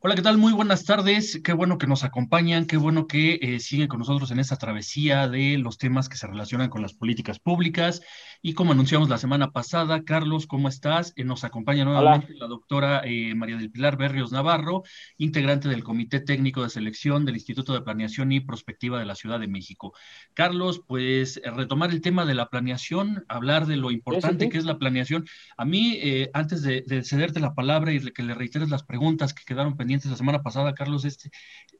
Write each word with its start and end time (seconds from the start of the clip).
Hola, 0.00 0.14
¿qué 0.14 0.22
tal? 0.22 0.38
Muy 0.38 0.52
buenas 0.52 0.84
tardes. 0.84 1.40
Qué 1.42 1.52
bueno 1.52 1.76
que 1.76 1.88
nos 1.88 2.04
acompañan, 2.04 2.66
qué 2.66 2.76
bueno 2.76 3.08
que 3.08 3.40
eh, 3.42 3.58
siguen 3.58 3.88
con 3.88 3.98
nosotros 3.98 4.30
en 4.30 4.38
esta 4.38 4.54
travesía 4.54 5.26
de 5.26 5.58
los 5.58 5.76
temas 5.76 6.08
que 6.08 6.16
se 6.16 6.28
relacionan 6.28 6.70
con 6.70 6.82
las 6.82 6.94
políticas 6.94 7.40
públicas. 7.40 8.00
Y 8.40 8.54
como 8.54 8.70
anunciamos 8.70 9.08
la 9.08 9.18
semana 9.18 9.50
pasada, 9.50 10.04
Carlos, 10.04 10.46
¿cómo 10.46 10.68
estás? 10.68 11.12
Eh, 11.16 11.24
nos 11.24 11.42
acompaña 11.42 11.84
nuevamente 11.84 12.32
la 12.34 12.46
doctora 12.46 13.02
eh, 13.04 13.34
María 13.34 13.56
del 13.56 13.72
Pilar 13.72 13.96
Berrios 13.96 14.30
Navarro, 14.30 14.84
integrante 15.16 15.68
del 15.68 15.82
Comité 15.82 16.20
Técnico 16.20 16.62
de 16.62 16.70
Selección 16.70 17.24
del 17.24 17.34
Instituto 17.34 17.72
de 17.72 17.80
Planeación 17.80 18.30
y 18.30 18.38
Prospectiva 18.38 19.00
de 19.00 19.04
la 19.04 19.16
Ciudad 19.16 19.40
de 19.40 19.48
México. 19.48 19.94
Carlos, 20.32 20.80
pues 20.86 21.40
retomar 21.44 21.90
el 21.90 22.02
tema 22.02 22.24
de 22.24 22.36
la 22.36 22.50
planeación, 22.50 23.24
hablar 23.26 23.66
de 23.66 23.74
lo 23.74 23.90
importante 23.90 24.48
que 24.48 24.58
es 24.58 24.64
la 24.64 24.78
planeación. 24.78 25.26
A 25.56 25.64
mí, 25.64 25.98
antes 26.34 26.62
de, 26.62 26.84
de, 26.86 27.02
cederte 27.02 27.40
la 27.40 27.54
palabra 27.54 27.92
y 27.92 27.98
que 28.12 28.22
le 28.22 28.34
reiteres 28.34 28.70
las 28.70 28.84
preguntas 28.84 29.34
que 29.34 29.42
quedaron 29.44 29.76
pendientes, 29.76 29.87
la 29.88 30.16
semana 30.16 30.42
pasada, 30.42 30.74
Carlos, 30.74 31.04
este, 31.04 31.30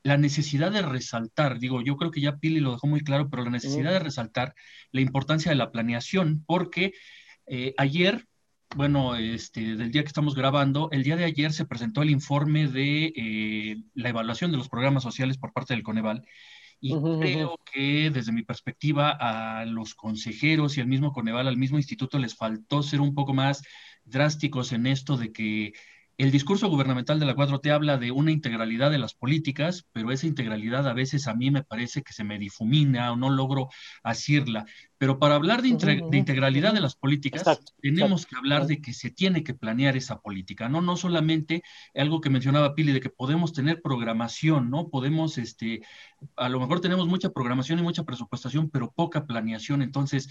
la 0.03 0.17
necesidad 0.17 0.73
de 0.73 0.83
resaltar, 0.83 1.59
digo, 1.59 1.83
yo 1.83 1.97
creo 1.97 2.11
que 2.11 2.21
ya 2.21 2.39
Pili 2.39 2.61
lo 2.61 2.73
dejó 2.73 2.87
muy 2.87 3.01
claro, 3.01 3.29
pero 3.31 3.45
la 3.45 3.51
necesidad 3.51 3.93
de 3.93 3.99
resaltar 3.99 4.55
la 4.93 5.01
importancia 5.01 5.51
de 5.51 5.57
la 5.57 5.71
planeación, 5.71 6.45
porque 6.47 6.93
eh, 7.47 7.75
ayer, 7.79 8.27
bueno, 8.77 9.17
este, 9.17 9.77
del 9.77 9.91
día 9.91 10.03
que 10.03 10.09
estamos 10.09 10.35
grabando, 10.35 10.89
el 10.93 11.03
día 11.03 11.17
de 11.17 11.25
ayer 11.25 11.53
se 11.53 11.67
presentó 11.67 12.03
el 12.03 12.11
informe 12.11 12.69
de 12.69 13.13
eh, 13.17 13.77
la 13.95 14.11
evaluación 14.11 14.51
de 14.51 14.59
los 14.59 14.69
programas 14.69 15.03
sociales 15.03 15.39
por 15.39 15.53
parte 15.53 15.75
del 15.75 15.83
Coneval. 15.83 16.25
Y 16.81 16.95
creo 16.95 17.59
que 17.73 18.09
desde 18.11 18.31
mi 18.31 18.45
perspectiva 18.45 19.11
a 19.11 19.65
los 19.65 19.97
consejeros 19.97 20.77
y 20.77 20.81
al 20.81 20.87
mismo 20.87 21.13
Coneval, 21.13 21.49
al 21.49 21.57
mismo 21.57 21.77
instituto, 21.77 22.21
les 22.21 22.37
faltó 22.37 22.85
ser 22.85 23.01
un 23.01 23.17
poco 23.17 23.35
más 23.35 23.63
drásticos 24.05 24.73
en 24.73 24.87
esto 24.87 25.17
de 25.17 25.33
que 25.33 25.73
el 26.19 26.33
discurso 26.33 26.69
gubernamental 26.69 27.21
de 27.21 27.27
la 27.27 27.35
4T 27.35 27.71
habla 27.71 27.97
de 27.97 28.11
una 28.11 28.33
integralidad 28.33 28.91
de 28.91 28.99
las 28.99 29.15
políticas, 29.15 29.87
pero 29.93 30.11
esa 30.13 30.27
integralidad 30.27 30.89
a 30.89 30.93
veces 30.93 31.29
a 31.29 31.35
mí 31.35 31.51
me 31.51 31.63
parece 31.65 32.03
que 32.03 32.13
se 32.13 32.25
me 32.25 32.39
difumina 32.39 33.13
o 33.13 33.17
no 33.17 33.31
logro 33.31 33.69
asirla. 34.03 34.67
Pero 34.99 35.19
para 35.19 35.37
hablar 35.37 35.63
de, 35.63 35.69
integralidad 35.69 36.75
de 36.75 36.81
las 36.81 36.97
políticas, 36.97 37.61
tenemos 37.81 38.27
que 38.27 38.37
hablar 38.37 38.67
de 38.67 38.81
que 38.81 38.93
se 38.93 39.11
tiene 39.11 39.45
que 39.45 39.55
planear 39.55 39.97
esa 39.97 40.21
política, 40.21 40.69
¿no? 40.69 40.83
No 40.83 40.97
solamente 40.97 41.63
algo 41.95 42.21
que 42.21 42.31
mencionaba 42.31 42.75
Pili, 42.75 42.93
de 42.93 43.01
que 43.01 43.09
podemos 43.09 43.53
tener 43.53 43.81
programación, 43.81 44.71
¿no? 44.71 44.89
Podemos, 44.89 45.39
este, 45.39 45.83
a 46.37 46.49
lo 46.49 46.59
mejor 46.59 46.81
tenemos 46.81 47.07
mucha 47.07 47.31
programación 47.31 47.79
y 47.79 47.83
mucha 47.83 48.03
presupuestación, 48.03 48.71
pero 48.71 48.91
poca 48.91 49.25
planeación. 49.25 49.83
Entonces, 49.83 50.29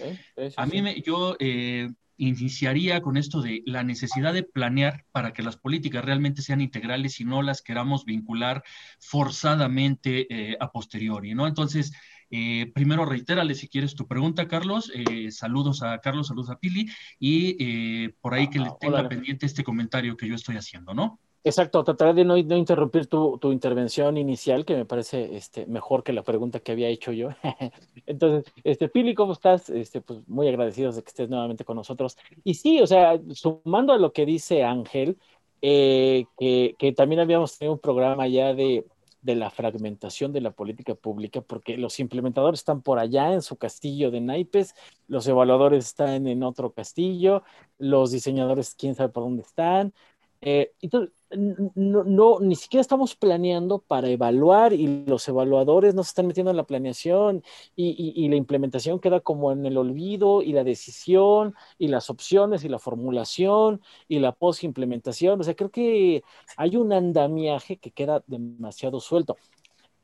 a 0.57 0.65
mí 0.65 0.81
me, 0.81 1.01
yo 1.01 1.37
eh, 1.39 1.89
iniciaría 2.17 3.01
con 3.01 3.15
esto 3.15 3.41
de 3.41 3.63
la 3.65 3.83
necesidad 3.83 4.33
de 4.33 4.43
planear 4.43 5.05
para 5.11 5.33
que 5.33 5.43
las 5.43 5.55
políticas 5.55 6.03
realmente 6.03 6.41
sean 6.41 6.61
integrales 6.61 7.19
y 7.19 7.25
no 7.25 7.41
las 7.41 7.61
queramos 7.61 8.05
vincular 8.05 8.63
forzadamente 8.99 10.27
eh, 10.29 10.57
a 10.59 10.71
posteriori, 10.71 11.35
¿no? 11.35 11.47
Entonces, 11.47 11.93
eh, 12.29 12.71
primero 12.73 13.05
reitérale 13.05 13.55
si 13.55 13.67
quieres 13.67 13.95
tu 13.95 14.07
pregunta, 14.07 14.47
Carlos. 14.47 14.91
Eh, 14.93 15.31
saludos 15.31 15.83
a 15.83 15.99
Carlos, 15.99 16.27
saludos 16.27 16.49
a 16.49 16.59
Pili 16.59 16.87
y 17.19 18.09
por 18.21 18.33
ahí 18.33 18.49
que 18.49 18.59
le 18.59 18.67
ah, 18.67 18.77
tenga 18.79 19.07
pendiente 19.07 19.45
este 19.45 19.63
comentario 19.63 20.17
que 20.17 20.27
yo 20.27 20.35
estoy 20.35 20.57
haciendo, 20.57 20.93
¿no? 20.93 21.19
Exacto, 21.47 21.81
trataré 21.81 22.13
de 22.13 22.25
no, 22.25 22.35
interrumpir 22.35 23.07
tu, 23.07 23.39
intervención 23.53 24.17
inicial, 24.17 24.65
que 24.65 24.75
me 24.75 24.83
parece 24.83 25.37
este, 25.37 25.65
mejor 25.65 26.03
que 26.03 26.11
la 26.11 26.21
pregunta 26.21 26.59
que 26.59 26.73
había 26.73 26.89
hecho 26.89 27.13
yo. 27.13 27.29
Entonces, 28.05 28.51
este, 28.65 28.89
Pili, 28.89 29.15
¿cómo 29.15 29.31
estás? 29.31 29.69
Este, 29.69 30.01
pues 30.01 30.27
muy 30.27 30.49
agradecidos 30.49 30.97
de 30.97 31.03
que 31.03 31.07
estés 31.07 31.29
nuevamente 31.29 31.63
con 31.63 31.77
nosotros. 31.77 32.17
Y 32.43 32.55
sí, 32.55 32.81
o 32.81 32.87
sea, 32.87 33.17
sumando 33.31 33.93
a 33.93 33.97
lo 33.97 34.11
que 34.11 34.25
dice 34.25 34.63
Ángel, 34.65 35.17
eh, 35.61 36.25
que, 36.37 36.75
que, 36.77 36.91
también 36.91 37.21
habíamos 37.21 37.57
tenido 37.57 37.75
un 37.75 37.79
programa 37.79 38.27
ya 38.27 38.53
de, 38.53 38.85
de 39.21 39.35
la 39.35 39.49
fragmentación 39.49 40.31
de 40.31 40.41
la 40.41 40.51
política 40.51 40.95
pública, 40.95 41.41
porque 41.41 41.77
los 41.77 41.99
implementadores 41.99 42.61
están 42.61 42.81
por 42.81 42.99
allá 42.99 43.33
en 43.33 43.41
su 43.41 43.57
castillo 43.57 44.11
de 44.11 44.21
naipes, 44.21 44.75
los 45.07 45.27
evaluadores 45.27 45.85
están 45.85 46.27
en 46.27 46.43
otro 46.43 46.73
castillo, 46.73 47.43
los 47.77 48.11
diseñadores 48.11 48.75
quién 48.75 48.95
sabe 48.95 49.09
por 49.09 49.23
dónde 49.23 49.43
están. 49.43 49.93
Eh, 50.41 50.73
entonces, 50.81 51.16
no, 51.35 52.03
no, 52.03 52.39
ni 52.39 52.55
siquiera 52.55 52.81
estamos 52.81 53.15
planeando 53.15 53.79
para 53.79 54.09
evaluar 54.09 54.73
y 54.73 55.05
los 55.05 55.27
evaluadores 55.27 55.93
no 55.93 56.03
se 56.03 56.09
están 56.09 56.27
metiendo 56.27 56.51
en 56.51 56.57
la 56.57 56.65
planeación 56.65 57.43
y, 57.75 58.27
la 58.29 58.35
implementación 58.35 58.99
queda 58.99 59.19
como 59.19 59.51
en 59.51 59.65
el 59.65 59.77
olvido 59.77 60.41
y 60.41 60.53
la 60.53 60.63
decisión 60.63 61.55
y 61.77 61.87
las 61.89 62.09
opciones 62.09 62.63
y 62.63 62.69
la 62.69 62.79
formulación 62.79 63.81
y 64.07 64.19
la 64.19 64.31
post-implementación. 64.31 65.39
O 65.39 65.43
sea, 65.43 65.55
creo 65.55 65.71
que 65.71 66.23
hay 66.55 66.75
un 66.77 66.93
andamiaje 66.93 67.77
que 67.77 67.91
queda 67.91 68.23
demasiado 68.27 68.99
suelto 68.99 69.37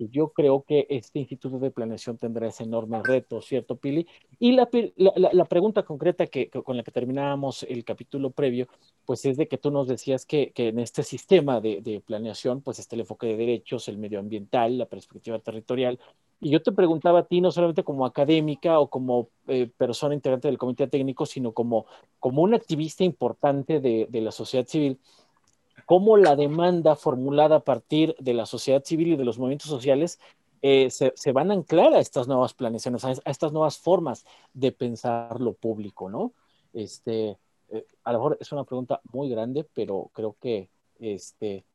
yo 0.09 0.30
creo 0.30 0.64
que 0.68 0.88
este 0.90 1.19
Instituto 1.19 1.59
de 1.59 1.72
Planeación 1.72 2.18
tendrá 2.18 2.47
ese 2.47 2.64
enorme 2.64 3.02
reto, 3.03 3.41
¿cierto, 3.41 3.75
Pili? 3.75 4.08
Y 4.40 4.53
la, 4.53 4.69
la, 4.96 5.46
pregunta 5.46 5.84
concreta 5.84 6.28
que, 6.28 6.50
con 6.50 6.78
la 6.78 6.84
que 6.84 6.91
terminábamos 6.91 7.64
el 7.64 7.84
capítulo 7.84 8.31
previo, 8.31 8.68
pues 9.06 9.25
es 9.25 9.38
de 9.38 9.47
que 9.47 9.58
tú 9.58 9.72
nos 9.72 9.88
decías 9.88 10.25
que, 10.25 10.52
que 10.52 10.69
en 10.69 10.80
este 10.80 11.03
sistema 11.03 11.62
de, 11.62 11.81
de, 11.81 12.02
planeación, 12.02 12.62
pues 12.62 12.80
está 12.80 12.96
el 12.96 13.02
enfoque 13.02 13.28
de 13.28 13.38
derechos, 13.38 13.88
el 13.88 13.97
medioambiental, 13.97 14.78
la 14.78 14.86
perspectiva 14.86 15.40
territorial. 15.40 16.00
Y 16.40 16.50
yo 16.50 16.62
te 16.62 16.72
preguntaba 16.72 17.19
a 17.19 17.25
ti, 17.25 17.40
no 17.40 17.52
solamente 17.52 17.84
como 17.84 18.06
académica 18.06 18.80
o 18.80 18.90
como 18.90 19.30
eh, 19.47 19.69
persona 19.78 20.13
integrante 20.13 20.50
del 20.50 20.58
comité 20.58 20.88
técnico, 20.88 21.25
sino 21.25 21.53
como, 21.53 21.86
como 22.19 22.42
un 22.42 22.53
activista 22.53 23.03
importante 23.03 23.80
de, 23.80 24.08
de 24.09 24.22
la 24.22 24.31
sociedad 24.31 24.68
civil, 24.68 25.00
cómo 25.85 26.17
la 26.17 26.35
demanda 26.35 26.95
formulada 26.95 27.57
a 27.57 27.63
partir 27.63 28.16
de 28.19 28.33
la 28.33 28.45
sociedad 28.45 28.83
civil 28.83 29.09
y 29.09 29.16
de 29.16 29.25
los 29.25 29.38
movimientos 29.38 29.69
sociales 29.69 30.19
eh, 30.61 30.89
se, 30.89 31.31
van 31.33 31.51
a 31.51 31.55
anclar 31.55 31.94
a 31.94 31.99
estas 31.99 32.27
nuevas 32.27 32.53
planeaciones, 32.53 33.03
a, 33.03 33.11
estas 33.25 33.51
nuevas 33.51 33.77
formas 33.77 34.25
de 34.53 34.71
pensar 34.71 35.41
lo 35.41 35.53
público, 35.53 36.09
¿no? 36.09 36.31
Este, 36.71 37.38
eh, 37.69 37.85
a 38.03 38.13
lo 38.13 38.19
mejor 38.19 38.38
es 38.39 38.51
una 38.53 38.63
pregunta 38.63 39.01
muy 39.11 39.29
grande, 39.29 39.67
pero 39.73 40.09
creo 40.13 40.38
que 40.39 40.69
este, 40.99 41.66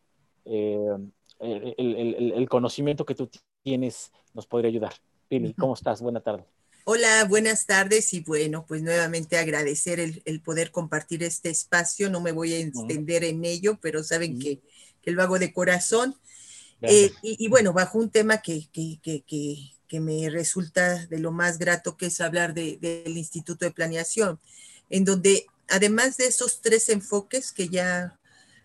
eh, 0.46 0.96
el, 1.38 2.48
conocimiento 2.48 3.04
que 3.04 3.14
tú 3.14 3.28
tienes 3.62 4.10
nos 4.32 4.46
podría 4.46 4.70
ayudar. 4.70 4.94
Pili, 5.28 5.52
¿cómo 5.52 5.74
estás? 5.74 6.00
Buena 6.00 6.20
tarde. 6.20 6.57
Hola, 6.90 7.24
buenas 7.24 7.66
tardes 7.66 8.14
y 8.14 8.20
bueno, 8.20 8.64
pues 8.66 8.80
nuevamente 8.80 9.36
agradecer 9.36 10.00
el, 10.00 10.40
poder 10.40 10.70
compartir 10.70 11.22
este 11.22 11.50
espacio. 11.50 12.08
No 12.08 12.22
me 12.22 12.32
voy 12.32 12.54
a 12.54 12.58
extender 12.60 13.24
en 13.24 13.44
ello, 13.44 13.78
pero 13.82 14.02
saben 14.02 14.38
que, 14.38 14.62
lo 15.04 15.22
hago 15.22 15.38
de 15.38 15.52
corazón. 15.52 16.16
Eh, 16.80 17.12
y, 17.20 17.46
bueno, 17.48 17.74
bajo 17.74 17.98
un 17.98 18.08
tema 18.08 18.38
que, 18.38 18.70
que, 18.72 20.00
me 20.00 20.30
resulta 20.30 21.04
de 21.04 21.18
lo 21.18 21.30
más 21.30 21.58
grato, 21.58 21.98
que 21.98 22.06
es 22.06 22.22
hablar 22.22 22.54
del 22.54 23.18
Instituto 23.18 23.66
de 23.66 23.70
Planeación, 23.70 24.40
en 24.88 25.04
donde 25.04 25.44
además 25.68 26.16
de 26.16 26.24
esos 26.28 26.62
tres 26.62 26.88
enfoques 26.88 27.52
que 27.52 27.68
ya 27.68 28.18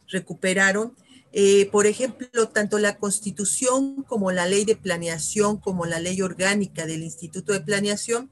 recuperaron, 0.08 0.96
eh, 1.34 1.68
por 1.72 1.88
ejemplo, 1.88 2.50
tanto 2.50 2.78
la 2.78 2.98
constitución 2.98 4.04
como 4.04 4.32
la 4.32 4.46
ley 4.46 4.66
de 4.66 4.76
planeación, 4.76 5.58
como 5.58 5.86
la 5.86 6.00
ley 6.00 6.22
orgánica 6.22 6.86
del 6.86 7.02
Instituto 7.02 7.54
de 7.54 7.62
Planeación, 7.62 8.30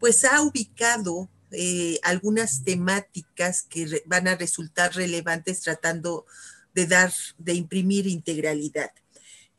pues 0.00 0.24
ha 0.24 0.42
ubicado 0.42 1.30
eh, 1.52 2.00
algunas 2.02 2.64
temáticas 2.64 3.62
que 3.62 4.02
van 4.06 4.26
a 4.26 4.34
resultar 4.34 4.94
relevantes 4.96 5.60
tratando 5.60 6.26
de 6.74 6.86
dar, 6.86 7.12
de 7.38 7.54
imprimir 7.54 8.08
integralidad. 8.08 8.90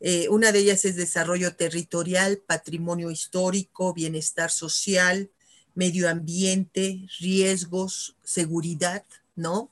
Eh, 0.00 0.28
una 0.28 0.52
de 0.52 0.58
ellas 0.58 0.84
es 0.84 0.96
desarrollo 0.96 1.54
territorial, 1.54 2.42
patrimonio 2.46 3.10
histórico, 3.10 3.94
bienestar 3.94 4.50
social, 4.50 5.30
medio 5.74 6.10
ambiente, 6.10 7.06
riesgos, 7.20 8.16
seguridad, 8.22 9.04
¿no? 9.34 9.70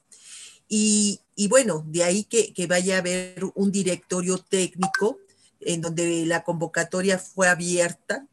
Y, 0.69 1.21
bueno, 1.49 1.85
de 1.87 2.05
ahí 2.05 2.25
que, 2.25 2.67
vaya 2.67 2.97
a 2.97 2.99
haber 2.99 3.45
un 3.55 3.73
directorio 3.73 4.39
técnico 4.39 5.19
en 5.61 5.81
donde 5.81 6.27
la 6.27 6.43
convocatoria 6.43 7.19
fue 7.19 7.49
abierta, 7.49 8.27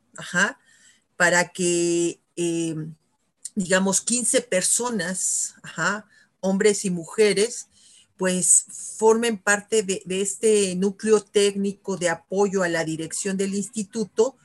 para 1.15 1.50
que, 1.50 2.19
eh, 2.36 2.75
digamos, 3.56 4.01
15 4.01 4.42
personas, 4.42 5.56
hombres 6.39 6.86
y 6.86 6.89
mujeres, 6.89 7.68
pues 8.18 8.65
formen 8.98 9.38
parte 9.38 9.83
de, 9.83 10.03
este 10.07 10.75
núcleo 10.75 11.21
técnico 11.21 11.98
de 11.98 12.10
apoyo 12.10 12.63
a 12.63 12.69
la 12.69 12.83
dirección 12.83 13.38
del 13.38 13.53
instituto 13.53 14.36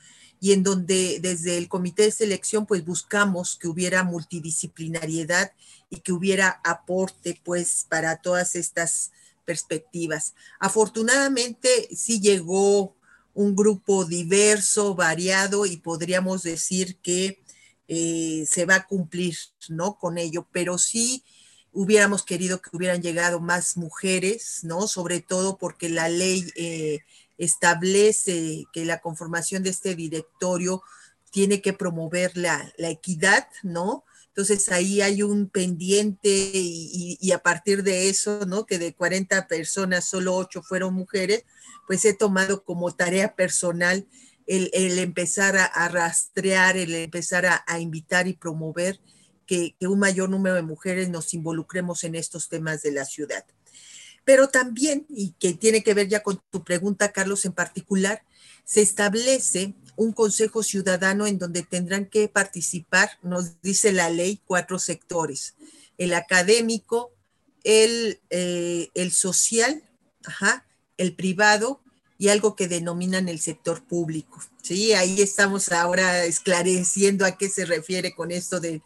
y 0.43 0.51
en 0.51 0.61
donde 0.61 1.19
desde 1.21 1.57
el 1.57 1.69
comité 1.69 2.03
de 2.03 2.11
selección 2.11 2.65
pues 2.65 2.83
buscamos 2.83 3.55
que 3.55 3.69
hubiera 3.69 4.03
multidisciplinariedad 4.03 5.53
y 5.89 6.01
que 6.01 6.11
hubiera 6.11 6.59
aporte 6.65 7.39
pues 7.45 7.85
para 7.87 8.17
todas 8.17 8.55
estas 8.55 9.13
perspectivas. 9.45 10.33
Afortunadamente 10.59 11.87
sí 11.95 12.19
llegó 12.19 12.93
un 13.33 13.55
grupo 13.55 14.03
diverso, 14.03 14.95
variado 14.95 15.65
y 15.65 15.77
podríamos 15.77 16.43
decir 16.43 16.97
que 16.97 17.41
eh, 17.87 18.45
se 18.45 18.65
va 18.65 18.75
a 18.75 18.85
cumplir, 18.85 19.37
¿no? 19.69 19.97
Con 19.97 20.17
ello, 20.17 20.45
pero 20.51 20.77
sí 20.77 21.23
hubiéramos 21.71 22.23
querido 22.23 22.61
que 22.61 22.75
hubieran 22.75 23.01
llegado 23.01 23.39
más 23.39 23.77
mujeres, 23.77 24.59
¿no? 24.63 24.89
Sobre 24.89 25.21
todo 25.21 25.57
porque 25.57 25.87
la 25.87 26.09
ley 26.09 26.51
eh, 26.57 26.99
establece 27.37 28.65
que 28.73 28.85
la 28.85 28.99
conformación 28.99 29.63
de 29.63 29.69
este 29.69 29.95
directorio 29.95 30.83
tiene 31.31 31.61
que 31.61 31.73
promover 31.73 32.37
la, 32.37 32.71
equidad, 32.77 33.47
¿no? 33.63 34.05
Entonces 34.27 34.69
ahí 34.69 35.01
hay 35.01 35.23
un 35.23 35.49
pendiente 35.49 36.29
y, 36.53 37.31
a 37.31 37.39
partir 37.39 37.83
de 37.83 38.09
eso, 38.09 38.45
¿no? 38.45 38.65
Que 38.65 38.79
de 38.79 38.93
40 38.93 39.47
personas 39.47 40.05
solo 40.05 40.35
8 40.35 40.61
fueron 40.63 40.93
mujeres, 40.93 41.45
pues 41.87 42.05
he 42.05 42.13
tomado 42.13 42.63
como 42.63 42.95
tarea 42.95 43.35
personal 43.35 44.07
el, 44.45 44.99
empezar 44.99 45.55
a, 45.57 45.87
rastrear, 45.87 46.77
el 46.77 46.93
empezar 46.95 47.45
a 47.45 47.79
invitar 47.79 48.27
y 48.27 48.33
promover 48.33 48.99
que, 49.45 49.75
un 49.81 49.99
mayor 49.99 50.29
número 50.29 50.55
de 50.55 50.61
mujeres 50.61 51.09
nos 51.09 51.33
involucremos 51.33 52.03
en 52.03 52.15
estos 52.15 52.49
temas 52.49 52.81
de 52.81 52.91
la 52.91 53.05
ciudad. 53.05 53.45
Pero 54.25 54.47
también, 54.49 55.05
y 55.09 55.31
que 55.39 55.53
tiene 55.53 55.83
que 55.83 55.93
ver 55.93 56.07
ya 56.07 56.23
con 56.23 56.41
tu 56.49 56.63
pregunta, 56.63 57.11
Carlos, 57.11 57.45
en 57.45 57.53
particular, 57.53 58.23
se 58.63 58.81
establece 58.81 59.73
un 59.95 60.13
consejo 60.13 60.63
ciudadano 60.63 61.27
en 61.27 61.37
donde 61.37 61.63
tendrán 61.63 62.05
que 62.05 62.27
participar, 62.27 63.11
nos 63.21 63.61
dice 63.61 63.91
la 63.91 64.09
ley, 64.09 64.41
cuatro 64.45 64.79
sectores, 64.79 65.55
el 65.97 66.13
académico, 66.13 67.11
el, 67.63 68.19
eh, 68.29 68.89
el 68.93 69.11
social, 69.11 69.83
el 70.97 71.15
privado 71.15 71.81
y 72.17 72.29
algo 72.29 72.55
que 72.55 72.67
denominan 72.67 73.27
el 73.27 73.39
sector 73.39 73.83
público. 73.85 74.41
Sí, 74.61 74.93
ahí 74.93 75.21
estamos 75.21 75.71
ahora 75.71 76.25
esclareciendo 76.25 77.25
a 77.25 77.37
qué 77.37 77.49
se 77.49 77.65
refiere 77.65 78.15
con 78.15 78.31
esto 78.31 78.59
de 78.59 78.81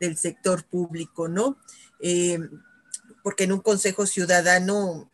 del 0.00 0.16
sector 0.16 0.64
público, 0.64 1.28
¿no? 1.28 1.58
Eh, 2.00 2.38
porque 3.26 3.42
en 3.42 3.50
un 3.50 3.58
consejo 3.58 4.06
ciudadano, 4.06 5.10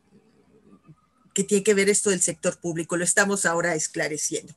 ¿qué 1.32 1.44
tiene 1.44 1.64
que 1.64 1.73
ver 1.73 1.88
esto 1.88 2.11
del 2.11 2.20
sector 2.20 2.61
público? 2.61 2.99
Lo 2.99 3.05
estamos 3.05 3.47
ahora 3.47 3.75
esclareciendo. 3.75 4.55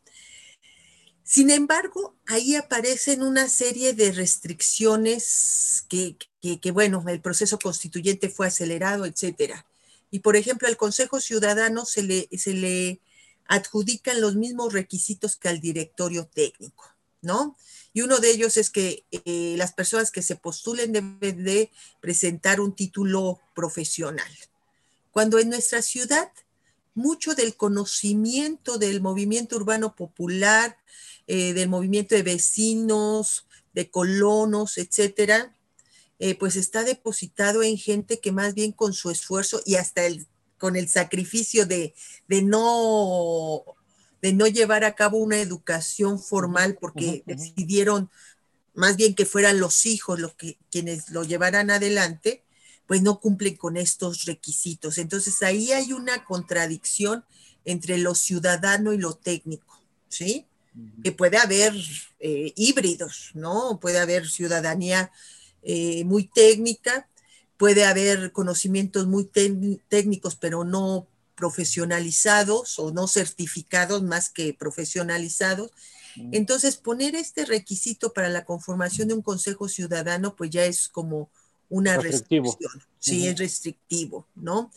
Sin 1.23 1.49
embargo, 1.49 2.17
ahí 2.27 2.55
aparecen 2.55 3.23
una 3.23 3.47
serie 3.47 3.93
de 3.93 4.11
restricciones 4.11 5.85
que, 5.87 6.17
que, 6.41 6.71
bueno, 6.71 7.01
el 7.07 7.21
proceso 7.21 7.57
constituyente 7.57 8.27
fue 8.27 8.47
acelerado, 8.47 9.05
etcétera. 9.05 9.65
Y 10.11 10.19
por 10.19 10.35
ejemplo, 10.35 10.67
al 10.67 10.75
Consejo 10.75 11.21
Ciudadano 11.21 11.85
se 11.85 12.03
le, 12.03 12.27
se 12.37 12.51
le 12.51 12.99
adjudican 13.45 14.19
los 14.19 14.35
mismos 14.35 14.73
requisitos 14.73 15.37
que 15.37 15.47
al 15.47 15.61
directorio 15.61 16.27
técnico, 16.27 16.93
Y 17.93 18.01
uno 18.01 18.19
de 18.19 18.31
ellos 18.31 18.57
es 18.57 18.69
que 18.69 19.05
eh, 19.11 19.55
las 19.57 19.73
personas 19.73 20.11
que 20.11 20.21
se 20.21 20.35
postulen 20.35 20.91
deben 20.91 21.43
de 21.43 21.71
presentar 22.01 22.59
un 22.59 22.75
título 22.75 23.39
profesional. 23.55 24.29
Cuando 25.11 25.39
en 25.39 25.49
nuestra 25.49 25.81
ciudad 25.81 26.29
mucho 26.93 27.35
del 27.35 27.55
conocimiento 27.55 28.77
del 28.77 29.01
movimiento 29.01 29.57
urbano 29.57 29.95
popular, 29.95 30.77
eh, 31.27 31.53
del 31.53 31.69
movimiento 31.69 32.15
de 32.15 32.23
vecinos, 32.23 33.45
de 33.73 33.89
colonos, 33.89 34.77
etcétera, 34.77 35.53
eh, 36.19 36.35
pues 36.35 36.55
está 36.55 36.83
depositado 36.83 37.63
en 37.63 37.77
gente 37.77 38.19
que 38.19 38.31
más 38.31 38.53
bien 38.53 38.71
con 38.71 38.93
su 38.93 39.09
esfuerzo 39.09 39.61
y 39.65 39.75
hasta 39.75 40.03
con 40.57 40.77
el 40.77 40.87
sacrificio 40.87 41.65
de, 41.65 41.93
de 42.29 42.41
no 42.41 43.63
de 44.21 44.33
no 44.33 44.47
llevar 44.47 44.83
a 44.83 44.95
cabo 44.95 45.17
una 45.17 45.39
educación 45.39 46.19
formal 46.19 46.77
porque 46.79 47.23
decidieron 47.25 48.09
más 48.75 48.97
bien 48.97 49.15
que 49.15 49.25
fueran 49.25 49.59
los 49.59 49.85
hijos 49.85 50.19
los 50.19 50.33
que 50.35 50.57
quienes 50.69 51.09
lo 51.09 51.23
llevaran 51.23 51.71
adelante, 51.71 52.43
pues 52.85 53.01
no 53.01 53.19
cumplen 53.19 53.55
con 53.55 53.77
estos 53.77 54.25
requisitos. 54.25 54.97
Entonces 54.97 55.41
ahí 55.41 55.71
hay 55.71 55.93
una 55.93 56.25
contradicción 56.25 57.23
entre 57.63 57.97
lo 57.97 58.13
ciudadano 58.13 58.93
y 58.93 58.97
lo 58.97 59.13
técnico, 59.13 59.81
¿sí? 60.07 60.45
Que 61.03 61.13
puede 61.13 61.37
haber 61.37 61.73
eh, 62.19 62.53
híbridos, 62.55 63.31
¿no? 63.33 63.79
Puede 63.79 63.97
haber 63.97 64.27
ciudadanía 64.27 65.11
eh, 65.63 66.03
muy 66.03 66.27
técnica, 66.27 67.07
puede 67.57 67.85
haber 67.85 68.33
conocimientos 68.33 69.07
muy 69.07 69.25
técnicos, 69.87 70.35
pero 70.35 70.65
no 70.65 71.07
profesionalizados 71.35 72.79
o 72.79 72.91
no 72.91 73.07
certificados 73.07 74.03
más 74.03 74.29
que 74.29 74.53
profesionalizados. 74.53 75.71
Mm. 76.15 76.33
Entonces, 76.33 76.77
poner 76.77 77.15
este 77.15 77.45
requisito 77.45 78.13
para 78.13 78.29
la 78.29 78.45
conformación 78.45 79.09
de 79.09 79.13
un 79.13 79.21
consejo 79.21 79.67
ciudadano, 79.67 80.35
pues 80.35 80.49
ya 80.49 80.65
es 80.65 80.87
como 80.89 81.29
una 81.69 81.97
restricción. 81.97 82.71
Sí, 82.99 83.27
es 83.27 83.37
restrictivo, 83.37 84.27
¿no? 84.35 84.71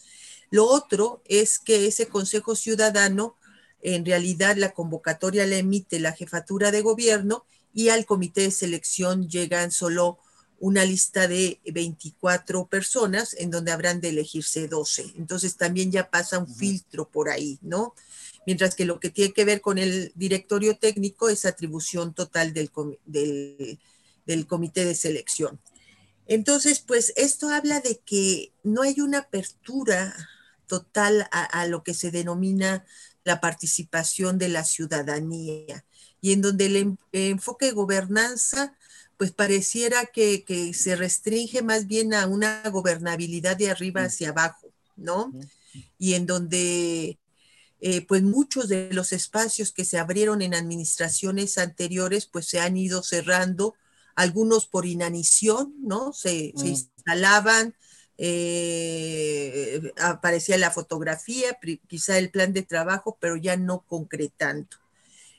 Lo 0.50 0.66
otro 0.66 1.22
es 1.26 1.58
que 1.58 1.86
ese 1.86 2.08
consejo 2.08 2.54
ciudadano, 2.56 3.36
en 3.80 4.04
realidad 4.04 4.56
la 4.56 4.72
convocatoria 4.72 5.46
la 5.46 5.56
emite 5.56 6.00
la 6.00 6.12
jefatura 6.12 6.70
de 6.70 6.82
gobierno 6.82 7.44
y 7.74 7.90
al 7.90 8.06
comité 8.06 8.42
de 8.42 8.50
selección 8.50 9.28
llegan 9.28 9.70
solo 9.70 10.18
una 10.60 10.84
lista 10.84 11.28
de 11.28 11.60
24 11.64 12.66
personas 12.66 13.34
en 13.38 13.50
donde 13.50 13.70
habrán 13.70 14.00
de 14.00 14.08
elegirse 14.08 14.66
12. 14.66 15.14
Entonces 15.16 15.56
también 15.56 15.92
ya 15.92 16.10
pasa 16.10 16.38
un 16.38 16.52
filtro 16.52 17.08
por 17.08 17.28
ahí, 17.28 17.58
¿no? 17.62 17.94
Mientras 18.46 18.74
que 18.74 18.84
lo 18.84 18.98
que 18.98 19.10
tiene 19.10 19.32
que 19.32 19.44
ver 19.44 19.60
con 19.60 19.78
el 19.78 20.12
directorio 20.14 20.76
técnico 20.76 21.28
es 21.28 21.44
atribución 21.44 22.14
total 22.14 22.52
del, 22.52 22.70
del, 23.04 24.46
comité 24.46 24.84
de 24.84 24.94
selección. 24.94 25.60
Entonces, 26.26 26.80
pues 26.80 27.12
esto 27.16 27.48
habla 27.50 27.80
de 27.80 28.00
que 28.04 28.52
no 28.62 28.82
hay 28.82 29.00
una 29.00 29.18
apertura 29.18 30.14
total 30.66 31.28
a, 31.30 31.44
a 31.44 31.66
lo 31.66 31.82
que 31.82 31.94
se 31.94 32.10
denomina 32.10 32.84
la 33.24 33.40
participación 33.40 34.38
de 34.38 34.48
la 34.48 34.64
ciudadanía 34.64 35.84
y 36.20 36.32
en 36.32 36.42
donde 36.42 36.66
el 36.66 36.98
enfoque 37.12 37.66
de 37.66 37.72
gobernanza 37.72 38.74
pues 39.18 39.32
pareciera 39.32 40.06
que, 40.06 40.44
se 40.72 40.96
restringe 40.96 41.60
más 41.60 41.88
bien 41.88 42.14
a 42.14 42.26
una 42.26 42.62
gobernabilidad 42.70 43.56
de 43.56 43.68
arriba 43.68 44.04
hacia 44.04 44.30
abajo, 44.30 44.72
¿no? 44.96 45.32
Y 45.98 46.14
en 46.14 46.24
donde, 46.24 47.18
eh, 47.80 48.06
pues 48.06 48.22
muchos 48.22 48.68
de 48.68 48.90
los 48.92 49.12
espacios 49.12 49.72
que 49.72 49.84
se 49.84 49.98
abrieron 49.98 50.40
en 50.40 50.54
administraciones 50.54 51.58
anteriores, 51.58 52.26
pues 52.26 52.46
se 52.46 52.60
han 52.60 52.76
ido 52.76 53.02
cerrando, 53.02 53.74
algunos 54.14 54.66
por 54.66 54.86
inanición, 54.86 55.74
¿no? 55.80 56.12
Se, 56.12 56.52
mm. 56.54 56.66
instalaban, 56.66 57.74
eh, 58.18 59.92
aparecía 59.96 60.58
la 60.58 60.70
fotografía, 60.70 61.58
quizá 61.88 62.18
el 62.18 62.30
plan 62.30 62.52
de 62.52 62.62
trabajo, 62.62 63.18
pero 63.20 63.36
ya 63.36 63.56
no 63.56 63.80
concretando. 63.80 64.76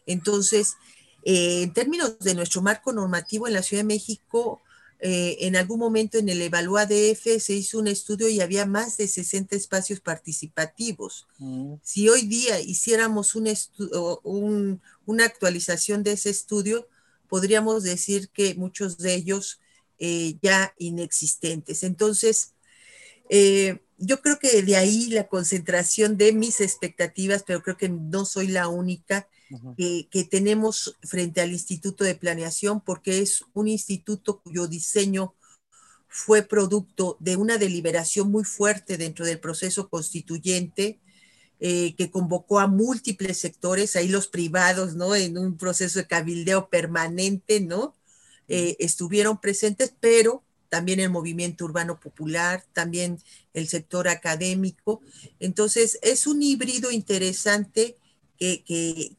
Entonces, 0.06 0.76
eh, 1.24 1.64
en 1.64 1.74
términos 1.74 2.20
de 2.20 2.36
nuestro 2.36 2.62
marco 2.62 2.94
normativo 2.94 3.48
en 3.48 3.54
la 3.54 3.64
Ciudad 3.64 3.84
de 3.84 3.88
México, 3.88 4.62
eh, 5.02 5.38
en 5.42 5.56
algún 5.56 5.80
momento 5.80 6.18
en 6.18 6.28
el 6.28 6.42
Evalúa 6.42 6.86
DF 6.86 7.40
se 7.40 7.54
hizo 7.54 7.80
un 7.80 7.88
estudio 7.88 8.28
y 8.28 8.42
había 8.42 8.66
más 8.66 8.98
de 8.98 9.08
60 9.08 9.56
espacios 9.56 10.02
participativos. 10.02 11.28
Mm. 11.38 11.76
Si 11.82 12.10
hoy 12.10 12.24
día 12.24 12.60
hiciéramos 12.60 13.36
un 13.36 14.82
una 15.06 15.26
actualización 15.26 16.04
de 16.04 16.12
ese 16.12 16.30
estudio, 16.30 16.88
podríamos 17.28 17.84
decir 17.84 18.30
que 18.30 18.56
muchos 18.56 18.98
de 18.98 19.16
ellos 19.16 19.60
eh, 20.00 20.38
ya 20.42 20.74
inexistentes. 20.78 21.84
Entonces, 21.84 22.54
yo 24.00 24.22
creo 24.22 24.40
que 24.40 24.64
de 24.64 24.76
ahí 24.76 25.08
la 25.10 25.28
concentración 25.28 26.18
de 26.18 26.34
mis 26.34 26.62
expectativas, 26.62 27.44
pero 27.44 27.62
creo 27.62 27.78
que 27.78 27.90
no 27.90 28.26
soy 28.26 28.48
la 28.48 28.68
única, 28.68 29.28
que, 29.78 30.28
tenemos 30.30 30.98
frente 31.02 31.42
al 31.42 31.52
Instituto 31.52 32.04
de 32.04 32.16
Planeación, 32.16 32.82
porque 32.82 33.20
es 33.20 33.44
un 33.54 33.68
instituto 33.68 34.42
cuyo 34.42 34.68
diseño 34.68 35.34
fue 36.08 36.42
producto 36.42 37.18
de 37.20 37.36
una 37.36 37.58
deliberación 37.58 38.32
muy 38.32 38.44
fuerte 38.44 38.98
dentro 38.98 39.26
del 39.26 39.40
proceso 39.40 39.90
constituyente, 39.90 41.00
eh, 41.60 41.96
que 41.96 42.10
convocó 42.10 42.60
a 42.60 42.68
múltiples 42.68 43.38
sectores, 43.38 43.96
ahí 43.96 44.08
los 44.08 44.28
privados, 44.28 44.96
¿no? 44.96 45.16
En 45.16 45.38
un 45.38 45.58
proceso 45.58 46.00
de 46.00 46.08
cabildeo 46.08 46.70
permanente, 46.70 47.60
¿no? 47.60 47.96
Eh, 48.48 48.78
estuvieron 48.80 49.42
presentes, 49.42 49.94
pero 50.00 50.44
también 50.70 51.00
el 51.00 51.10
movimiento 51.10 51.66
urbano 51.66 52.00
popular, 52.00 52.64
también 52.74 53.20
el 53.54 53.68
sector 53.68 54.08
académico. 54.08 55.02
Entonces, 55.40 56.00
es 56.02 56.28
un 56.28 56.42
híbrido 56.42 56.92
interesante 56.92 57.98
que, 58.38 58.64
que 58.64 59.18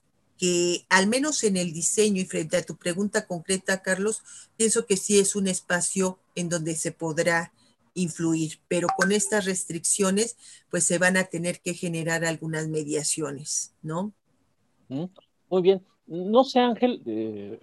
al 0.89 1.07
menos 1.07 1.45
en 1.45 1.57
el 1.57 1.73
diseño 1.73 2.21
y 2.21 2.25
frente 2.25 2.57
a 2.57 2.65
tu 2.65 2.77
pregunta 2.77 3.27
concreta, 3.27 3.83
Carlos, 3.83 4.23
pienso 4.57 4.87
que 4.87 4.97
sí 4.97 5.19
es 5.19 5.37
un 5.37 5.49
espacio 5.49 6.19
en 6.35 6.49
donde 6.49 6.75
se 6.75 6.93
podrá 6.93 7.53
influir, 7.95 8.59
pero 8.69 8.89
con 8.97 9.13
estas 9.13 9.45
restricciones, 9.45 10.37
pues 10.71 10.85
se 10.85 10.99
van 10.99 11.17
a 11.17 11.25
tener 11.25 11.61
que 11.61 11.75
generar 11.75 12.25
algunas 12.25 12.69
mediaciones, 12.69 13.75
¿no? 13.83 14.13
Muy 14.89 15.63
bien. 15.63 15.83
No 16.07 16.45
sé, 16.45 16.61
Ángel, 16.61 17.03
eh, 17.07 17.61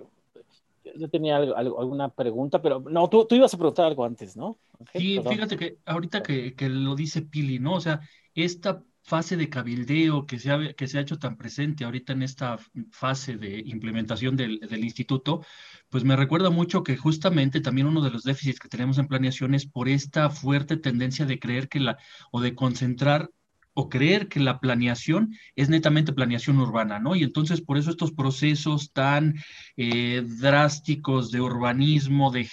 yo 0.96 1.10
tenía 1.10 1.38
alguna 1.38 2.10
pregunta, 2.10 2.62
pero 2.62 2.80
no, 2.80 3.10
tú, 3.10 3.26
tú, 3.26 3.36
ibas 3.36 3.54
a 3.54 3.58
preguntar 3.58 3.86
algo 3.86 4.06
antes, 4.06 4.38
¿no? 4.38 4.58
sí, 4.94 5.20
fíjate 5.28 5.58
que 5.58 5.78
ahorita 5.86 6.22
que, 6.22 6.54
que, 6.54 6.70
lo 6.70 6.96
dice 6.96 7.24
Pili, 7.24 7.60
¿no? 7.60 7.76
O 7.76 7.82
sea, 7.82 8.02
esta 8.36 8.84
fase 9.08 9.38
de 9.38 9.48
cabildeo 9.48 10.26
que 10.26 10.38
se 10.38 10.52
ha, 10.52 10.74
que 10.74 10.86
se 10.86 10.98
ha 10.98 11.02
hecho 11.02 11.18
tan 11.18 11.38
presente 11.38 11.86
ahorita 11.86 12.12
en 12.12 12.24
esta 12.24 12.60
fase 12.92 13.38
de 13.38 13.64
implementación 13.66 14.36
del, 14.36 14.60
del 14.60 14.84
instituto, 14.84 15.46
pues 15.90 16.04
me 16.04 16.18
recuerda 16.18 16.50
mucho 16.50 16.84
que 16.84 16.98
justamente 16.98 17.62
también 17.62 17.88
uno 17.88 18.02
de 18.02 18.12
los 18.12 18.24
déficits 18.24 18.60
que 18.60 18.68
tenemos 18.68 18.98
en 18.98 19.08
planeación 19.08 19.54
es 19.54 19.66
por 19.66 19.88
esta 19.88 20.30
fuerte 20.30 20.76
tendencia 20.76 21.26
de 21.26 21.40
creer 21.40 21.70
que 21.70 21.80
la, 21.80 21.98
o 22.32 22.42
de 22.42 22.54
concentrar 22.54 23.32
o 23.74 23.88
creer 23.88 24.28
que 24.28 24.42
la 24.42 24.60
planeación 24.60 25.34
es 25.56 25.70
netamente 25.70 26.12
planeación 26.12 26.60
urbana, 26.60 27.00
¿no? 27.00 27.16
Y 27.16 27.24
entonces 27.24 27.62
por 27.62 27.78
eso 27.78 27.92
estos 27.92 28.12
procesos 28.12 28.92
tan 28.92 29.36
eh, 29.78 30.22
drásticos 30.42 31.32
de 31.32 31.40
urbanismo, 31.40 32.30
de, 32.30 32.46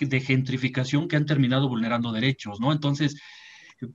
de 0.00 0.20
gentrificación 0.20 1.06
que 1.06 1.16
han 1.16 1.26
terminado 1.26 1.68
vulnerando 1.68 2.10
derechos, 2.10 2.58
¿no? 2.58 2.72
Entonces, 2.72 3.20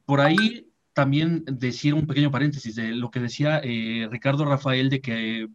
por 0.06 0.22
ahí 0.22 0.71
también 0.94 1.44
decir 1.46 1.94
un 1.94 2.08
pequeño 2.08 2.32
paréntesis 2.32 2.76
de 2.76 2.92
lo 2.92 3.12
que 3.12 3.20
decía 3.20 3.62
eh, 3.64 4.08
Ricardo 4.12 4.46
Rafael 4.46 4.90
de 4.90 5.02
que 5.02 5.48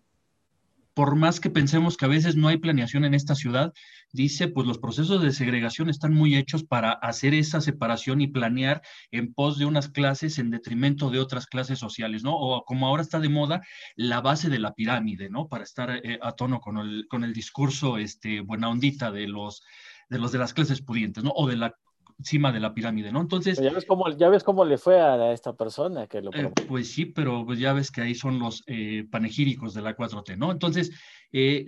por 0.96 1.14
más 1.14 1.40
que 1.40 1.50
pensemos 1.50 1.98
que 1.98 2.06
a 2.06 2.08
veces 2.08 2.36
no 2.36 2.48
hay 2.48 2.56
planeación 2.56 3.04
en 3.04 3.12
esta 3.12 3.34
ciudad, 3.34 3.74
dice, 4.12 4.48
pues 4.48 4.66
los 4.66 4.78
procesos 4.78 5.22
de 5.22 5.30
segregación 5.30 5.90
están 5.90 6.14
muy 6.14 6.34
hechos 6.34 6.64
para 6.64 6.92
hacer 6.92 7.34
esa 7.34 7.60
separación 7.60 8.22
y 8.22 8.28
planear 8.28 8.80
en 9.10 9.34
pos 9.34 9.58
de 9.58 9.66
unas 9.66 9.90
clases 9.90 10.38
en 10.38 10.50
detrimento 10.50 11.10
de 11.10 11.20
otras 11.20 11.48
clases 11.48 11.78
sociales, 11.78 12.24
¿no? 12.24 12.34
O 12.34 12.64
como 12.64 12.86
ahora 12.86 13.02
está 13.02 13.20
de 13.20 13.28
moda, 13.28 13.60
la 13.94 14.22
base 14.22 14.48
de 14.48 14.58
la 14.58 14.72
pirámide, 14.72 15.28
¿no? 15.28 15.48
Para 15.48 15.64
estar 15.64 15.90
eh, 15.90 16.18
a 16.22 16.32
tono 16.32 16.60
con 16.60 16.78
el, 16.78 17.06
con 17.10 17.24
el 17.24 17.34
discurso, 17.34 17.98
este, 17.98 18.40
buena 18.40 18.70
ondita 18.70 19.12
de 19.12 19.28
los 19.28 19.62
de 20.08 20.18
los 20.18 20.32
de 20.32 20.38
las 20.38 20.54
clases 20.54 20.80
pudientes, 20.80 21.22
¿no? 21.22 21.32
O 21.34 21.46
de 21.46 21.56
la 21.56 21.74
encima 22.18 22.52
de 22.52 22.60
la 22.60 22.74
pirámide, 22.74 23.12
¿no? 23.12 23.20
Entonces... 23.20 23.60
ya 23.60 23.72
ves 23.72 23.84
cómo, 23.84 24.08
ya 24.10 24.28
ves 24.28 24.42
cómo 24.42 24.64
le 24.64 24.78
fue 24.78 25.00
a 25.00 25.32
esta 25.32 25.54
persona 25.54 26.06
que 26.06 26.22
lo... 26.22 26.32
Eh, 26.32 26.50
pues 26.68 26.90
sí, 26.90 27.06
pero 27.06 27.44
pues 27.44 27.58
ya 27.58 27.72
ves 27.72 27.90
que 27.90 28.00
ahí 28.00 28.14
son 28.14 28.38
los 28.38 28.62
eh, 28.66 29.06
panegíricos 29.10 29.74
de 29.74 29.82
la 29.82 29.96
4T, 29.96 30.36
¿no? 30.36 30.50
Entonces, 30.50 30.92
eh, 31.32 31.66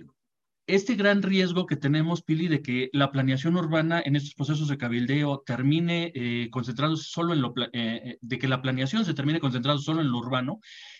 este 0.69 0.93
gran 0.93 1.23
riesgo 1.23 1.65
que 1.65 1.75
tenemos, 1.75 2.21
Pili, 2.21 2.47
de 2.47 2.61
que 2.61 2.91
la 2.93 3.11
planeación 3.11 3.57
urbana 3.57 4.03
en 4.05 4.15
estos 4.15 4.35
procesos 4.35 4.67
de 4.67 4.77
cabildeo 4.77 5.41
termine 5.43 6.11
eh, 6.13 6.47
concentrados 6.51 7.07
solo 7.07 7.33
en 7.33 7.41
lo, 7.41 7.55
eh, 7.57 7.71
eh, 7.73 8.17
de 8.21 8.37
que 8.37 8.47
la 8.47 8.61
planeación 8.61 9.03
se 9.03 9.15
termine 9.15 9.39
concentrado 9.39 9.79
solo 9.79 10.01
en 10.01 10.11
lo 10.11 10.19
urbano 10.19 10.59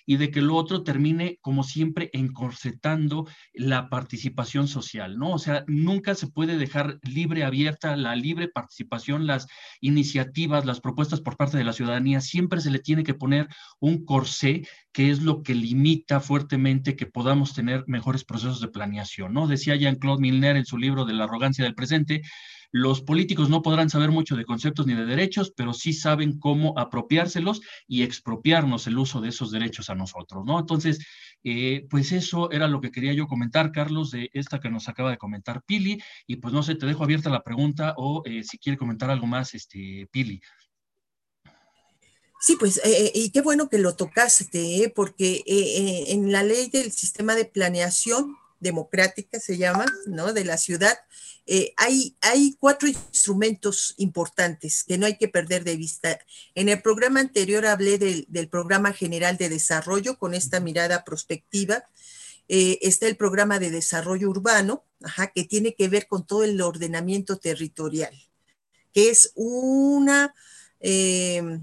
y 0.09 0.17
de 0.17 0.31
que 0.31 0.41
lo 0.41 0.55
otro 0.55 0.81
termine, 0.81 1.37
como 1.39 1.63
siempre, 1.63 2.09
encorsetando 2.13 3.27
la 3.53 3.91
participación 3.91 4.67
social, 4.67 5.19
¿no? 5.19 5.33
O 5.33 5.37
sea, 5.37 5.63
nunca 5.67 6.15
se 6.15 6.25
puede 6.25 6.57
dejar 6.57 6.97
libre, 7.03 7.43
abierta 7.43 7.95
la 7.95 8.15
libre 8.15 8.47
participación, 8.47 9.27
las 9.27 9.45
iniciativas, 9.81 10.65
las 10.65 10.81
propuestas 10.81 11.21
por 11.21 11.37
parte 11.37 11.59
de 11.59 11.63
la 11.63 11.73
ciudadanía, 11.73 12.21
siempre 12.21 12.59
se 12.59 12.71
le 12.71 12.79
tiene 12.79 13.03
que 13.03 13.13
poner 13.13 13.49
un 13.79 14.03
corsé 14.03 14.67
que 14.91 15.11
es 15.11 15.21
lo 15.21 15.43
que 15.43 15.53
limita 15.53 16.21
fuertemente 16.21 16.95
que 16.95 17.05
podamos 17.05 17.53
tener 17.53 17.83
mejores 17.85 18.25
procesos 18.25 18.61
de 18.61 18.69
planeación, 18.69 19.31
¿no? 19.31 19.45
Decía 19.45 19.75
Jean-Claude 19.75 20.21
Milner 20.21 20.55
en 20.55 20.65
su 20.65 20.79
libro 20.79 21.05
de 21.05 21.13
la 21.13 21.25
arrogancia 21.25 21.63
del 21.63 21.75
presente, 21.75 22.23
los 22.71 23.01
políticos 23.01 23.49
no 23.49 23.61
podrán 23.61 23.89
saber 23.89 24.11
mucho 24.11 24.35
de 24.35 24.45
conceptos 24.45 24.85
ni 24.85 24.93
de 24.93 25.05
derechos, 25.05 25.51
pero 25.55 25.73
sí 25.73 25.93
saben 25.93 26.39
cómo 26.39 26.77
apropiárselos 26.77 27.61
y 27.87 28.03
expropiarnos 28.03 28.85
el 28.87 28.97
uso 28.97 29.21
de 29.21 29.29
esos 29.29 29.51
derechos 29.51 29.89
a 29.89 29.95
nosotros, 29.95 30.45
¿no? 30.45 30.59
Entonces, 30.59 30.99
eh, 31.43 31.87
pues 31.89 32.11
eso 32.11 32.51
era 32.51 32.67
lo 32.67 32.81
que 32.81 32.91
quería 32.91 33.13
yo 33.13 33.27
comentar, 33.27 33.71
Carlos, 33.71 34.11
de 34.11 34.29
esta 34.33 34.59
que 34.59 34.69
nos 34.69 34.87
acaba 34.87 35.09
de 35.09 35.17
comentar 35.17 35.63
Pili, 35.63 36.01
y 36.27 36.35
pues 36.35 36.53
no 36.53 36.63
sé, 36.63 36.75
te 36.75 36.85
dejo 36.85 37.03
abierta 37.03 37.29
la 37.29 37.43
pregunta 37.43 37.93
o 37.97 38.23
eh, 38.25 38.43
si 38.43 38.57
quiere 38.57 38.77
comentar 38.77 39.09
algo 39.09 39.25
más, 39.25 39.55
este, 39.55 40.07
Pili. 40.11 40.41
Sí, 42.41 42.55
pues, 42.57 42.79
eh, 42.85 43.11
y 43.13 43.31
qué 43.31 43.41
bueno 43.41 43.67
que 43.67 43.79
lo 43.79 43.95
tocaste, 43.95 44.93
porque 44.95 45.43
en 45.45 46.31
la 46.31 46.41
ley 46.41 46.69
del 46.69 46.91
sistema 46.93 47.35
de 47.35 47.43
planeación 47.43 48.37
democrática 48.59 49.39
se 49.39 49.57
llama, 49.57 49.85
¿no? 50.05 50.33
De 50.33 50.45
la 50.45 50.57
ciudad, 50.57 50.97
eh, 51.51 51.73
hay, 51.77 52.15
hay 52.21 52.55
cuatro 52.59 52.87
instrumentos 52.87 53.95
importantes 53.97 54.83
que 54.83 54.99
no 54.99 55.07
hay 55.07 55.17
que 55.17 55.27
perder 55.27 55.63
de 55.63 55.77
vista. 55.77 56.19
En 56.53 56.69
el 56.69 56.79
programa 56.79 57.21
anterior 57.21 57.65
hablé 57.65 57.97
del, 57.97 58.49
programa 58.49 58.93
general 58.93 59.35
de 59.37 59.49
desarrollo 59.49 60.19
con 60.19 60.35
esta 60.35 60.59
mirada 60.59 61.03
prospectiva. 61.03 61.85
Eh, 62.49 62.77
está 62.83 63.07
el 63.07 63.17
programa 63.17 63.57
de 63.57 63.71
desarrollo 63.71 64.29
urbano, 64.29 64.85
que 65.33 65.43
tiene 65.43 65.73
que 65.73 65.87
ver 65.87 66.05
con 66.07 66.27
todo 66.27 66.43
el 66.43 66.61
ordenamiento 66.61 67.37
territorial, 67.37 68.13
que 68.93 69.09
es 69.09 69.31
una, 69.33 70.35
eh, 70.79 71.61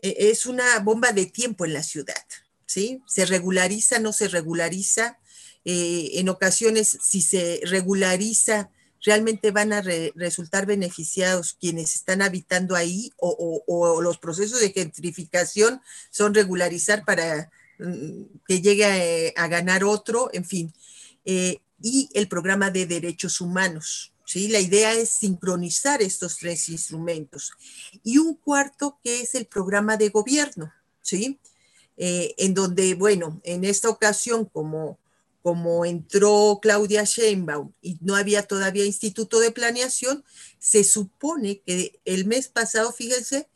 e, 0.00 0.16
es 0.30 0.46
una 0.46 0.78
bomba 0.78 1.12
de 1.12 1.26
tiempo 1.26 1.66
en 1.66 1.74
la 1.74 1.82
ciudad. 1.82 2.24
¿sí? 2.64 3.02
Se 3.06 3.26
regulariza, 3.26 3.98
no 3.98 4.14
se 4.14 4.28
regulariza, 4.28 5.18
eh, 5.66 6.20
en 6.20 6.28
ocasiones, 6.28 6.96
si 7.02 7.20
se 7.20 7.60
regulariza, 7.64 8.70
realmente 9.04 9.50
van 9.50 9.72
a 9.72 9.82
resultar 9.82 10.66
beneficiados 10.66 11.56
quienes 11.60 11.94
están 11.94 12.22
habitando 12.22 12.74
ahí 12.74 13.12
o, 13.16 14.00
los 14.02 14.18
procesos 14.18 14.60
de 14.60 14.72
gentrificación 14.72 15.80
son 16.10 16.34
regularizar 16.34 17.04
para 17.04 17.50
mm, 17.78 18.22
que 18.46 18.60
llegue 18.60 19.34
a, 19.36 19.48
ganar 19.48 19.84
otro, 19.84 20.30
en 20.32 20.44
fin. 20.44 20.72
Eh, 21.24 21.58
y 21.82 22.08
el 22.14 22.28
programa 22.28 22.70
de 22.70 22.86
derechos 22.86 23.40
humanos. 23.40 24.12
¿sí? 24.24 24.48
La 24.48 24.60
idea 24.60 24.92
es 24.92 25.10
sincronizar 25.10 26.02
estos 26.02 26.36
tres 26.38 26.68
instrumentos. 26.68 27.52
Y 28.02 28.18
un 28.18 28.34
cuarto 28.34 28.98
que 29.02 29.20
es 29.20 29.34
el 29.34 29.46
programa 29.46 29.96
de 29.96 30.08
gobierno, 30.08 30.72
¿sí? 31.02 31.38
Eh, 31.96 32.34
en 32.38 32.52
donde, 32.52 32.94
bueno, 32.94 33.40
en 33.42 33.64
esta 33.64 33.88
ocasión, 33.88 34.44
como 34.44 34.98
como 35.46 35.84
entró 35.84 36.58
Claudia 36.60 37.04
Sheinbaum 37.04 37.72
y 37.80 37.98
no 38.00 38.16
había 38.16 38.42
todavía 38.42 38.84
instituto 38.84 39.38
de 39.38 39.52
planeación, 39.52 40.24
se 40.58 40.82
supone 40.82 41.62
que 41.64 42.00
el 42.04 42.24
mes 42.24 42.48
pasado, 42.48 42.92
fíjense, 42.92 43.48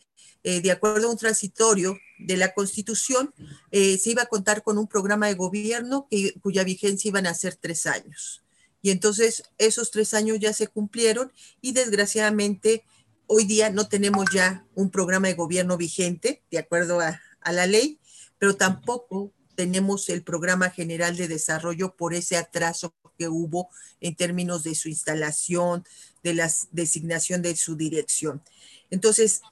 eh, 0.45 0.61
de 0.61 0.71
acuerdo 0.71 1.09
a 1.09 1.11
un 1.11 1.19
transitorio 1.19 1.99
de 2.21 2.37
la 2.37 2.55
Constitución, 2.55 3.35
eh, 3.73 3.99
se 3.99 4.11
iba 4.11 4.23
a 4.23 4.27
contar 4.27 4.63
con 4.63 4.79
un 4.79 4.87
programa 4.87 5.27
de 5.27 5.35
gobierno 5.35 6.07
cuya 6.43 6.63
vigencia 6.63 7.09
iban 7.09 7.27
a 7.27 7.35
ser 7.35 7.57
tres 7.57 7.87
años. 7.87 8.45
Y 8.83 8.93
entonces 8.93 9.43
esos 9.59 9.91
tres 9.91 10.15
años 10.15 10.39
ya 10.39 10.53
se 10.53 10.69
cumplieron 10.69 11.33
y 11.61 11.73
desgraciadamente 11.73 12.85
hoy 13.27 13.47
día 13.47 13.71
no 13.71 13.89
tenemos 13.89 14.27
ya 14.33 14.65
un 14.77 14.93
programa 14.93 15.27
de 15.27 15.35
gobierno 15.35 15.77
vigente, 15.77 16.45
de 16.53 16.59
acuerdo 16.59 17.01
a, 17.01 17.21
a 17.41 17.51
la 17.51 17.67
ley, 17.67 17.99
pero 18.39 18.55
tampoco 18.55 19.33
tenemos 19.61 20.09
el 20.09 20.23
Programa 20.23 20.71
General 20.71 21.15
de 21.19 21.29
Desarrollo 21.29 21.95
por 21.95 22.15
ese 22.15 22.39
atraso 22.39 22.95
que 23.19 23.29
hubo 23.29 23.69
en 24.01 24.17
términos 24.17 24.63
de 24.63 24.75
su 24.75 24.89
instalación, 24.89 25.85
de 26.25 26.33
la 26.33 26.51
designación 26.71 27.43
de 27.43 27.55
su 27.57 27.77
dirección. 27.77 28.43
Entonces, 28.89 29.43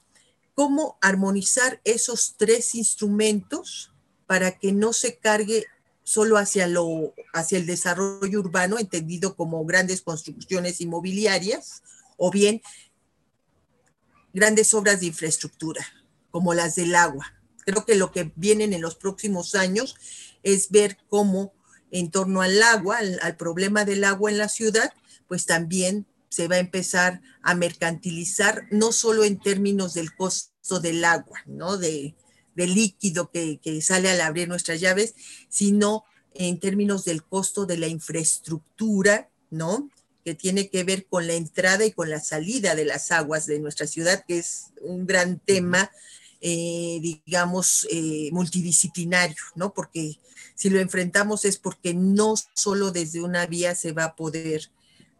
¿cómo 0.55 0.97
armonizar 0.99 1.79
esos 1.83 2.33
tres 2.37 2.73
instrumentos 2.73 3.93
para 4.25 4.57
que 4.57 4.71
no 4.71 4.93
se 4.93 5.19
cargue 5.19 5.67
solo 6.01 6.37
hacia, 6.37 6.65
lo, 6.65 7.13
hacia 7.31 7.59
el 7.59 7.67
desarrollo 7.67 8.39
urbano, 8.39 8.79
entendido 8.79 9.35
como 9.35 9.63
grandes 9.63 10.01
construcciones 10.01 10.81
inmobiliarias, 10.81 11.83
o 12.17 12.31
bien 12.31 12.63
grandes 14.33 14.73
obras 14.73 15.01
de 15.01 15.05
infraestructura, 15.05 15.85
como 16.31 16.55
las 16.55 16.73
del 16.73 16.95
agua? 16.95 17.38
Creo 17.69 17.85
que 17.85 17.93
lo 17.93 18.11
que 18.11 18.31
vienen 18.35 18.73
en 18.73 18.81
los 18.81 18.95
próximos 18.95 19.53
años 19.53 19.95
es 20.41 20.71
ver 20.71 20.97
cómo 21.07 21.53
en 21.91 22.09
torno 22.09 22.41
al 22.41 22.63
agua, 22.63 22.97
al, 22.97 23.37
problema 23.37 23.85
del 23.85 24.05
agua 24.05 24.31
en 24.31 24.39
la 24.39 24.49
ciudad, 24.49 24.91
pues 25.27 25.45
también 25.45 26.07
se 26.29 26.47
va 26.47 26.55
a 26.55 26.59
empezar 26.59 27.21
a 27.43 27.53
mercantilizar, 27.53 28.63
no 28.71 28.91
solo 28.91 29.23
en 29.23 29.39
términos 29.39 29.93
del 29.93 30.15
costo 30.15 30.79
del 30.79 31.05
agua, 31.05 31.41
¿no? 31.45 31.77
De, 31.77 32.15
del 32.55 32.73
líquido 32.73 33.29
que, 33.29 33.59
que 33.61 33.83
sale 33.83 34.09
al 34.09 34.21
abrir 34.21 34.47
nuestras 34.47 34.79
llaves, 34.79 35.13
sino 35.47 36.05
en 36.33 36.59
términos 36.59 37.05
del 37.05 37.23
costo 37.23 37.67
de 37.67 37.77
la 37.77 37.87
infraestructura, 37.87 39.29
¿no? 39.51 39.91
Que 40.25 40.33
tiene 40.33 40.71
que 40.71 40.83
ver 40.83 41.05
con 41.05 41.27
la 41.27 41.33
entrada 41.33 41.85
y 41.85 41.91
con 41.91 42.09
la 42.09 42.19
salida 42.19 42.73
de 42.73 42.85
las 42.85 43.11
aguas 43.11 43.45
de 43.45 43.59
nuestra 43.59 43.85
ciudad, 43.85 44.25
que 44.27 44.39
es 44.39 44.71
un 44.81 45.05
gran 45.05 45.37
tema 45.37 45.91
eh, 46.41 46.99
digamos, 47.01 47.85
eh, 47.91 48.29
multidisciplinario, 48.31 49.43
¿no? 49.55 49.73
Porque 49.73 50.19
si 50.55 50.69
lo 50.69 50.79
enfrentamos 50.79 51.45
es 51.45 51.57
porque 51.57 51.93
no 51.93 52.35
solo 52.53 52.91
desde 52.91 53.21
una 53.21 53.45
vía 53.45 53.75
se 53.75 53.91
va 53.91 54.05
a 54.05 54.15
poder 54.15 54.71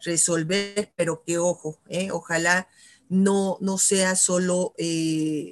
resolver, 0.01 0.93
pero 0.95 1.23
que 1.25 1.37
ojo, 1.37 1.77
¿eh? 1.89 2.09
ojalá 2.11 2.67
no, 3.09 3.57
no 3.59 3.77
sea 3.77 4.15
solo 4.15 4.73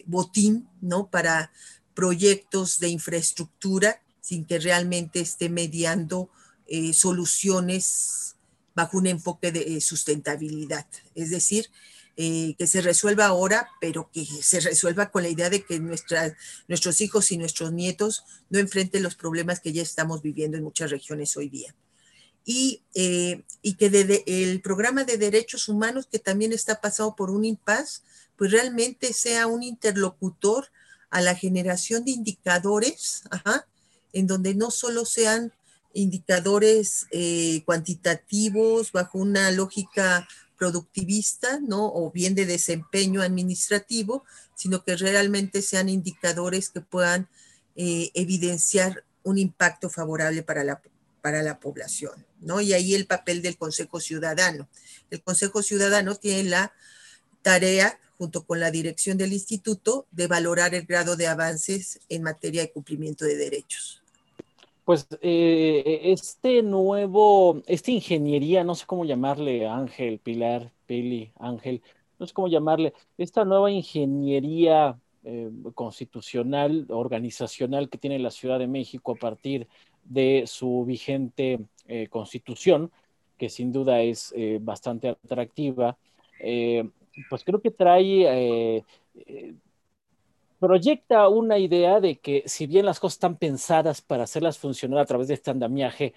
botín, 0.05 0.69
¿no? 0.79 1.09
Para 1.09 1.51
proyectos 1.93 2.79
de 2.79 2.89
infraestructura, 2.89 4.01
sin 4.21 4.45
que 4.45 4.59
realmente 4.59 5.19
esté 5.19 5.49
mediando 5.49 6.29
soluciones 6.93 8.35
bajo 8.75 8.97
un 8.99 9.07
enfoque 9.07 9.51
de 9.51 9.81
sustentabilidad, 9.81 10.85
es 11.15 11.31
decir, 11.31 11.69
eh, 12.19 12.55
que 12.57 12.65
se 12.65 12.81
resuelva 12.81 13.27
ahora, 13.27 13.69
pero 13.79 14.09
que 14.11 14.25
se 14.25 14.59
resuelva 14.59 15.11
con 15.11 15.21
la 15.21 15.29
idea 15.29 15.51
de 15.51 15.63
que 15.63 15.79
nuestros 15.79 17.01
hijos 17.01 17.31
y 17.31 17.37
nuestros 17.37 17.71
nietos 17.71 18.23
no 18.49 18.57
enfrenten 18.57 19.03
los 19.03 19.13
problemas 19.13 19.59
que 19.59 19.71
ya 19.71 19.83
estamos 19.83 20.23
viviendo 20.23 20.57
en 20.57 20.63
muchas 20.63 20.89
regiones 20.89 21.37
hoy 21.37 21.47
día. 21.49 21.75
Y, 22.43 22.81
eh, 22.95 23.43
y 23.61 23.75
que 23.75 24.23
el 24.25 24.61
programa 24.61 25.03
de 25.03 25.19
derechos 25.19 25.69
humanos, 25.69 26.07
que 26.11 26.17
también 26.17 26.53
está 26.53 26.81
pasado 26.81 27.15
por 27.15 27.29
un 27.29 27.45
impas, 27.45 28.01
pues 28.35 28.51
realmente 28.51 29.13
sea 29.13 29.45
un 29.45 29.61
interlocutor 29.61 30.71
a 31.11 31.21
la 31.21 31.35
generación 31.35 32.03
de 32.03 32.11
indicadores, 32.11 33.25
en 34.11 34.25
donde 34.25 34.55
no 34.55 34.71
solo 34.71 35.05
sean 35.05 35.53
indicadores 35.93 37.05
eh, 37.11 37.61
cuantitativos 37.63 38.91
bajo 38.91 39.19
una 39.19 39.51
lógica 39.51 40.27
productivista, 40.57 41.59
¿no? 41.59 41.85
O 41.93 42.11
bien 42.11 42.35
de 42.35 42.45
desempeño 42.45 43.21
administrativo, 43.21 44.23
sino 44.55 44.83
que 44.83 44.95
realmente 44.95 45.61
sean 45.61 45.89
indicadores 45.89 46.69
que 46.69 46.81
puedan 46.81 47.29
eh, 47.75 48.11
evidenciar 48.13 49.03
un 49.23 49.37
impacto 49.37 49.89
favorable 49.89 50.43
para 50.43 50.63
la, 50.63 50.81
para 51.21 51.43
la 51.43 51.59
población, 51.59 52.25
¿no? 52.41 52.61
Y 52.61 52.73
ahí 52.73 52.95
el 52.95 53.07
papel 53.07 53.41
del 53.41 53.57
Consejo 53.57 53.99
Ciudadano. 53.99 54.67
El 55.09 55.21
Consejo 55.21 55.61
Ciudadano 55.61 56.15
tiene 56.15 56.49
la 56.49 56.73
tarea, 57.41 57.99
junto 58.17 58.45
con 58.45 58.59
la 58.59 58.71
dirección 58.71 59.17
del 59.17 59.33
instituto, 59.33 60.07
de 60.11 60.27
valorar 60.27 60.73
el 60.73 60.85
grado 60.85 61.15
de 61.15 61.27
avances 61.27 61.99
en 62.09 62.23
materia 62.23 62.61
de 62.61 62.71
cumplimiento 62.71 63.25
de 63.25 63.35
derechos 63.35 64.03
pues 64.87 65.05
eh, 65.19 65.99
este 66.13 66.63
nuevo, 66.63 67.61
esta 67.67 67.91
ingeniería, 67.91 68.63
no 68.63 68.73
sé 68.73 68.85
cómo 68.85 69.03
llamarle, 69.03 69.67
Ángel, 69.67 70.17
Pilar, 70.19 70.71
Pili, 70.85 71.33
Ángel, 71.39 71.81
no 72.17 72.25
sé 72.25 72.33
cómo 72.33 72.47
llamarle, 72.47 72.93
esta 73.17 73.43
nueva 73.43 73.69
ingeniería 73.69 74.97
eh, 75.25 75.51
constitucional, 75.73 76.85
organizacional 76.87 77.89
que 77.89 77.97
tiene 77.97 78.17
la 78.17 78.31
Ciudad 78.31 78.59
de 78.59 78.67
México 78.67 79.11
a 79.11 79.15
partir 79.15 79.67
de 80.05 80.45
su 80.47 80.85
vigente 80.85 81.59
eh, 81.89 82.07
constitución, 82.07 82.89
que 83.37 83.49
sin 83.49 83.73
duda 83.73 83.99
es 83.99 84.33
bastante 84.61 85.09
atractiva, 85.09 85.97
pues 86.39 87.43
creo 87.43 87.61
que 87.61 87.71
trae 87.71 88.85
proyecta 90.59 91.27
una 91.29 91.57
idea 91.57 91.99
de 91.99 92.19
que 92.19 92.43
si 92.45 92.67
bien 92.67 92.85
las 92.85 92.99
cosas 92.99 93.15
están 93.15 93.37
pensadas 93.37 94.01
para 94.01 94.23
hacerlas 94.23 94.57
funcionar 94.57 94.99
a 94.99 95.05
través 95.05 95.27
de 95.27 95.35
este 95.35 95.51
andamiaje, 95.51 96.13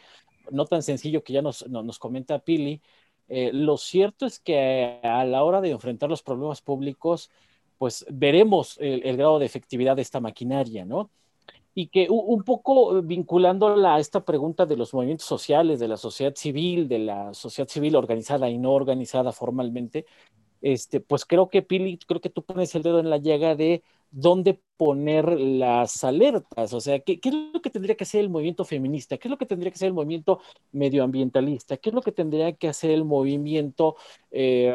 no 0.50 0.66
tan 0.66 0.82
sencillo 0.82 1.22
que 1.22 1.32
ya 1.32 1.42
nos, 1.42 1.66
nos 1.68 1.98
comenta 1.98 2.38
Pili, 2.38 2.80
eh, 3.28 3.52
lo 3.52 3.76
cierto 3.76 4.26
es 4.26 4.40
que 4.40 4.98
a 5.04 5.24
la 5.24 5.44
hora 5.44 5.60
de 5.60 5.70
enfrentar 5.70 6.10
los 6.10 6.22
problemas 6.22 6.60
públicos, 6.62 7.30
pues 7.78 8.04
veremos 8.10 8.76
el, 8.80 9.16
grado 9.16 9.38
de 9.38 9.46
efectividad 9.46 9.96
de 9.96 10.02
esta 10.02 10.20
maquinaria, 10.20 10.84
¿no? 10.84 11.10
Y 11.72 11.86
que 11.86 12.08
un 12.10 12.42
poco 12.42 13.00
vinculándola 13.02 13.94
a 13.94 14.00
esta 14.00 14.24
pregunta 14.24 14.66
de 14.66 14.76
los 14.76 14.92
movimientos 14.92 15.26
sociales, 15.28 15.78
de 15.78 15.86
la 15.86 15.96
sociedad 15.96 16.34
civil, 16.34 16.88
de 16.88 16.98
la 16.98 17.32
sociedad 17.32 17.68
civil 17.68 17.94
organizada 17.94 18.50
y 18.50 18.58
no 18.58 18.72
organizada 18.72 19.30
formalmente, 19.30 20.06
este, 20.60 21.00
pues 21.00 21.24
creo 21.24 21.48
que 21.48 21.62
Pili, 21.62 21.98
creo 21.98 22.20
que 22.20 22.30
tú 22.30 22.42
pones 22.42 22.74
el 22.74 22.82
dedo 22.82 22.98
en 22.98 23.10
la 23.10 23.18
llaga 23.18 23.54
de 23.54 23.82
dónde 24.10 24.60
poner 24.76 25.38
las 25.38 26.04
alertas, 26.04 26.72
o 26.72 26.80
sea, 26.80 27.00
¿qué, 27.00 27.20
es 27.22 27.34
lo 27.52 27.60
que 27.60 27.68
tendría 27.68 27.94
que 27.94 28.04
hacer 28.04 28.20
el 28.20 28.30
movimiento 28.30 28.64
feminista? 28.64 29.18
¿Qué 29.18 29.28
es 29.28 29.30
lo 29.30 29.36
que 29.36 29.44
tendría 29.44 29.70
que 29.70 29.74
hacer 29.74 29.88
el 29.88 29.92
movimiento 29.92 30.40
medioambientalista? 30.72 31.76
¿Qué 31.76 31.90
es 31.90 31.94
lo 31.94 32.00
que 32.00 32.12
tendría 32.12 32.52
que 32.54 32.66
hacer 32.66 32.90
el 32.90 33.04
movimiento 33.04 33.96
eh, 34.30 34.72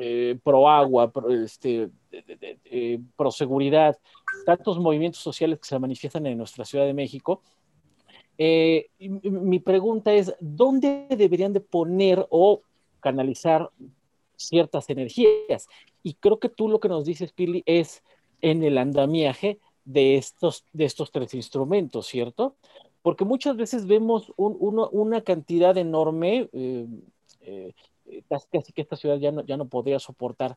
eh, 0.00 0.38
pro 0.44 0.68
agua, 0.68 1.10
pro, 1.10 1.28
este, 1.30 1.90
eh, 2.12 3.00
pro 3.16 3.32
seguridad? 3.32 3.98
Tantos 4.46 4.78
movimientos 4.78 5.20
sociales 5.20 5.58
que 5.58 5.66
se 5.66 5.78
manifiestan 5.78 6.24
en 6.26 6.38
nuestra 6.38 6.64
Ciudad 6.64 6.86
de 6.86 6.94
México. 6.94 7.42
mi 8.38 9.58
pregunta 9.58 10.12
es, 10.12 10.34
¿dónde 10.38 11.08
deberían 11.10 11.52
de 11.52 11.60
poner 11.60 12.24
o 12.30 12.62
canalizar 13.00 13.70
ciertas 14.36 14.88
energías? 14.88 15.66
Y 16.04 16.14
creo 16.14 16.38
que 16.38 16.48
tú 16.48 16.68
lo 16.68 16.78
que 16.78 16.88
nos 16.88 17.04
dices, 17.04 17.32
Pili, 17.32 17.64
es 17.66 18.04
en 18.42 18.62
el 18.62 18.76
andamiaje 18.76 19.58
de 19.84 20.16
estos, 20.16 20.64
de 20.72 20.84
estos 20.84 21.10
tres 21.10 21.32
instrumentos, 21.34 22.06
¿cierto? 22.06 22.56
Porque 23.02 23.24
muchas 23.24 23.56
veces 23.56 23.86
vemos 23.86 24.32
una 24.36 25.22
cantidad 25.22 25.76
enorme, 25.76 26.48
eh, 26.52 26.86
eh, 27.40 27.72
casi, 28.28 28.72
que 28.72 28.82
esta 28.82 28.96
ciudad 28.96 29.16
ya 29.16 29.32
no, 29.32 29.44
ya 29.44 29.56
no 29.56 29.68
podría 29.68 29.98
soportar, 29.98 30.56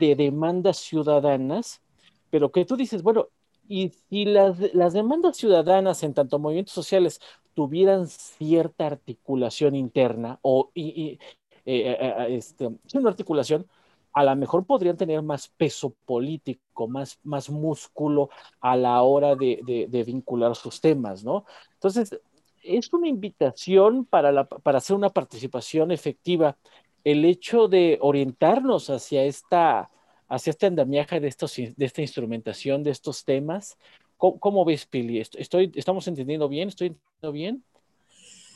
de 0.00 0.16
demandas 0.16 0.78
ciudadanas, 0.78 1.82
pero 2.30 2.50
que 2.50 2.64
tú 2.64 2.76
dices, 2.76 3.02
bueno, 3.02 3.28
y 3.68 3.92
si 4.08 4.24
las, 4.24 4.58
las 4.74 4.92
demandas 4.92 5.36
ciudadanas 5.36 6.02
en 6.02 6.14
tanto 6.14 6.38
movimientos 6.38 6.74
sociales 6.74 7.20
tuvieran 7.54 8.06
cierta 8.08 8.86
articulación 8.86 9.74
interna 9.74 10.38
o 10.42 10.70
y, 10.74 11.18
eh, 11.64 12.26
este, 12.28 12.68
una 12.94 13.10
articulación, 13.10 13.66
a 14.16 14.24
lo 14.24 14.34
mejor 14.34 14.64
podrían 14.64 14.96
tener 14.96 15.20
más 15.20 15.46
peso 15.46 15.94
político, 16.06 16.88
más, 16.88 17.20
más 17.22 17.50
músculo 17.50 18.30
a 18.62 18.74
la 18.74 19.02
hora 19.02 19.36
de, 19.36 20.04
vincular 20.06 20.56
sus 20.56 20.80
temas, 20.80 21.22
¿no? 21.22 21.44
Entonces, 21.74 22.18
es 22.62 22.90
una 22.94 23.08
invitación 23.08 24.06
para, 24.06 24.44
para 24.48 24.78
hacer 24.78 24.96
una 24.96 25.10
participación 25.10 25.90
efectiva 25.90 26.56
el 27.04 27.26
hecho 27.26 27.68
de 27.68 27.98
orientarnos 28.00 28.88
hacia 28.88 29.22
esta, 29.22 29.90
hacia 30.28 30.50
este 30.50 30.64
andamiaje 30.64 31.20
de, 31.20 31.28
estos, 31.28 31.54
de 31.54 31.74
esta 31.84 32.00
instrumentación, 32.00 32.82
de 32.82 32.92
estos 32.92 33.22
temas. 33.22 33.76
¿Cómo, 34.16 34.64
ves, 34.64 34.86
Pili? 34.86 35.20
Estoy, 35.20 35.70
¿Estamos 35.74 36.08
entendiendo 36.08 36.48
bien? 36.48 36.68
¿Estoy 36.68 36.86
entendiendo 36.86 37.32
bien? 37.32 37.64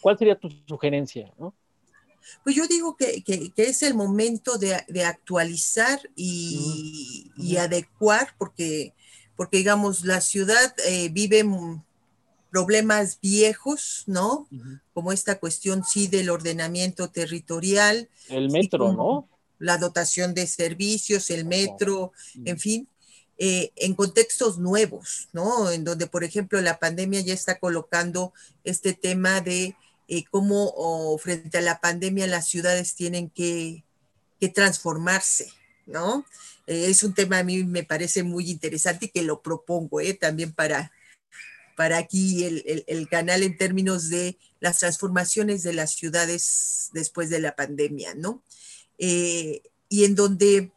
¿Cuál 0.01 0.17
sería 0.17 0.37
tu 0.37 0.49
sugerencia? 0.67 1.31
¿no? 1.39 1.53
Pues 2.45 2.57
yo 2.57 2.67
digo 2.67 2.97
que, 2.97 3.23
es 3.57 3.83
el 3.83 3.95
momento 3.95 4.59
de, 4.59 5.05
actualizar 5.05 6.01
y, 6.17 7.57
adecuar, 7.59 8.35
porque, 8.39 8.95
porque 9.37 9.59
digamos, 9.59 10.05
la 10.05 10.21
ciudad 10.21 10.75
eh, 10.87 11.09
vive 11.11 11.45
problemas 12.51 13.19
viejos, 13.21 14.05
¿no? 14.07 14.49
Como 14.93 15.13
esta 15.13 15.39
cuestión, 15.39 15.85
sí, 15.85 16.09
del 16.09 16.31
ordenamiento 16.31 17.09
territorial. 17.11 18.09
El 18.29 18.51
metro, 18.51 18.93
¿no? 18.93 19.29
La 19.59 19.79
dotación 19.79 20.35
de 20.35 20.47
servicios, 20.47 21.31
el 21.31 21.45
metro, 21.45 22.13
en 22.45 22.59
fin. 22.59 22.89
Eh, 23.43 23.73
en 23.77 23.95
contextos 23.95 24.59
nuevos, 24.59 25.29
¿no? 25.33 25.71
En 25.71 25.83
donde, 25.83 26.07
por 26.07 26.25
ejemplo, 26.25 26.61
la 26.61 26.79
pandemia 26.79 27.21
ya 27.21 27.33
está 27.33 27.59
colocando 27.59 28.35
este 28.65 28.93
tema 28.93 29.41
de 29.41 29.77
eh, 30.13 30.25
cómo 30.29 31.17
frente 31.19 31.59
a 31.59 31.61
la 31.61 31.81
pandemia 31.81 32.27
las 32.27 32.49
ciudades 32.49 32.97
tienen 32.97 33.31
que, 33.31 33.85
transformarse, 34.53 35.53
¿no? 35.87 36.27
Eh, 36.67 36.87
es 36.89 37.05
un 37.05 37.15
tema 37.15 37.39
a 37.39 37.45
mí 37.45 37.63
me 37.63 37.85
parece 37.85 38.25
muy 38.25 38.51
interesante 38.51 39.07
y 39.07 39.11
que 39.11 39.23
lo 39.23 39.41
propongo 39.41 40.01
¿eh? 40.01 40.15
también 40.15 40.53
para, 40.53 40.91
para 41.77 41.99
aquí 41.99 42.45
el, 42.45 43.09
canal 43.09 43.45
en 43.45 43.57
términos 43.57 44.09
de 44.09 44.37
las 44.59 44.81
transformaciones 44.81 45.63
de 45.63 45.75
las 45.75 45.93
ciudades 45.93 46.89
después 46.93 47.31
de 47.31 47.39
la 47.39 47.55
pandemia, 47.55 48.15
¿no? 48.17 48.43
y 48.99 50.05
en 50.05 50.15
donde, 50.15 50.73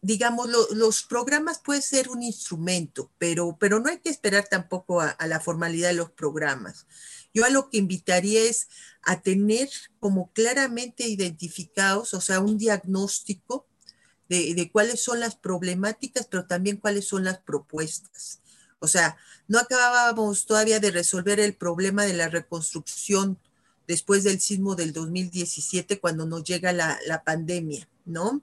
digamos, 0.00 0.48
los 0.72 1.02
programas 1.02 1.58
pueden 1.58 1.82
ser 1.82 2.08
un 2.08 2.22
instrumento, 2.22 3.10
pero, 3.18 3.58
pero 3.60 3.78
no 3.78 3.90
hay 3.90 3.98
que 3.98 4.08
esperar 4.08 4.48
tampoco 4.48 5.00
a 5.02 5.26
la 5.26 5.38
formalidad 5.38 5.88
de 5.88 5.94
los 5.94 6.10
programas. 6.10 6.86
Yo 7.34 7.44
a 7.44 7.50
lo 7.50 7.70
que 7.70 7.78
invitaría 7.78 8.42
es 8.42 8.68
a 9.02 9.20
tener 9.20 9.68
como 10.00 10.32
claramente 10.32 11.06
identificados, 11.06 12.14
o 12.14 12.20
sea, 12.20 12.40
un 12.40 12.58
diagnóstico 12.58 13.66
de, 14.28 14.70
cuáles 14.72 15.00
son 15.02 15.20
las 15.20 15.36
problemáticas, 15.36 16.26
pero 16.26 16.46
también 16.46 16.76
cuáles 16.76 17.06
son 17.06 17.24
las 17.24 17.38
propuestas. 17.38 18.40
O 18.78 18.86
sea, 18.86 19.16
no 19.48 19.58
acabábamos 19.58 20.46
todavía 20.46 20.80
de 20.80 20.90
resolver 20.90 21.40
el 21.40 21.54
problema 21.54 22.04
de 22.04 22.14
la 22.14 22.28
reconstrucción 22.28 23.38
después 23.86 24.24
del 24.24 24.40
sismo 24.40 24.74
del 24.74 24.92
2017, 24.92 25.98
cuando 25.98 26.26
nos 26.26 26.44
llega 26.44 26.72
la, 26.72 27.22
pandemia, 27.24 27.88
¿no? 28.04 28.42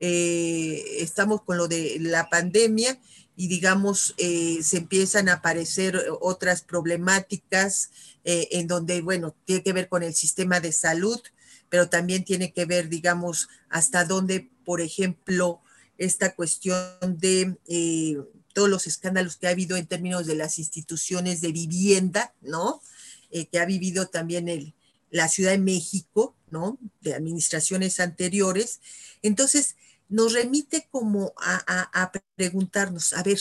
Eh, 0.00 0.98
estamos 0.98 1.42
con 1.42 1.56
lo 1.56 1.66
de 1.66 1.96
la 2.00 2.28
pandemia 2.28 3.00
y 3.40 3.46
digamos, 3.46 4.16
eh, 4.18 4.64
se 4.64 4.78
empiezan 4.78 5.28
a 5.28 5.34
aparecer 5.34 6.06
otras 6.20 6.62
problemáticas 6.62 7.92
eh, 8.24 8.48
en 8.50 8.66
donde, 8.66 9.00
bueno, 9.00 9.36
tiene 9.44 9.62
que 9.62 9.72
ver 9.72 9.88
con 9.88 10.02
el 10.02 10.12
sistema 10.12 10.58
de 10.58 10.72
salud, 10.72 11.20
pero 11.68 11.88
también 11.88 12.24
tiene 12.24 12.52
que 12.52 12.64
ver, 12.64 12.88
digamos, 12.88 13.48
hasta 13.68 14.04
dónde, 14.04 14.50
por 14.64 14.80
ejemplo, 14.80 15.60
esta 15.98 16.34
cuestión 16.34 16.98
de 17.00 17.56
eh, 17.68 18.16
todos 18.54 18.68
los 18.68 18.88
escándalos 18.88 19.36
que 19.36 19.46
ha 19.46 19.50
habido 19.50 19.76
en 19.76 19.86
términos 19.86 20.26
de 20.26 20.34
las 20.34 20.58
instituciones 20.58 21.40
de 21.40 21.52
vivienda, 21.52 22.34
¿no? 22.40 22.82
que 23.30 23.60
ha 23.60 23.66
vivido 23.66 24.06
también 24.06 24.74
la 25.10 25.28
Ciudad 25.28 25.52
de 25.52 25.58
México, 25.58 26.34
¿no? 26.50 26.78
De 27.02 27.14
administraciones 27.14 28.00
anteriores. 28.00 28.80
Entonces, 29.22 29.76
nos 30.08 30.32
remite 30.32 30.88
como 30.90 31.32
a, 31.36 32.12
preguntarnos, 32.36 33.12
a 33.12 33.22
ver, 33.22 33.38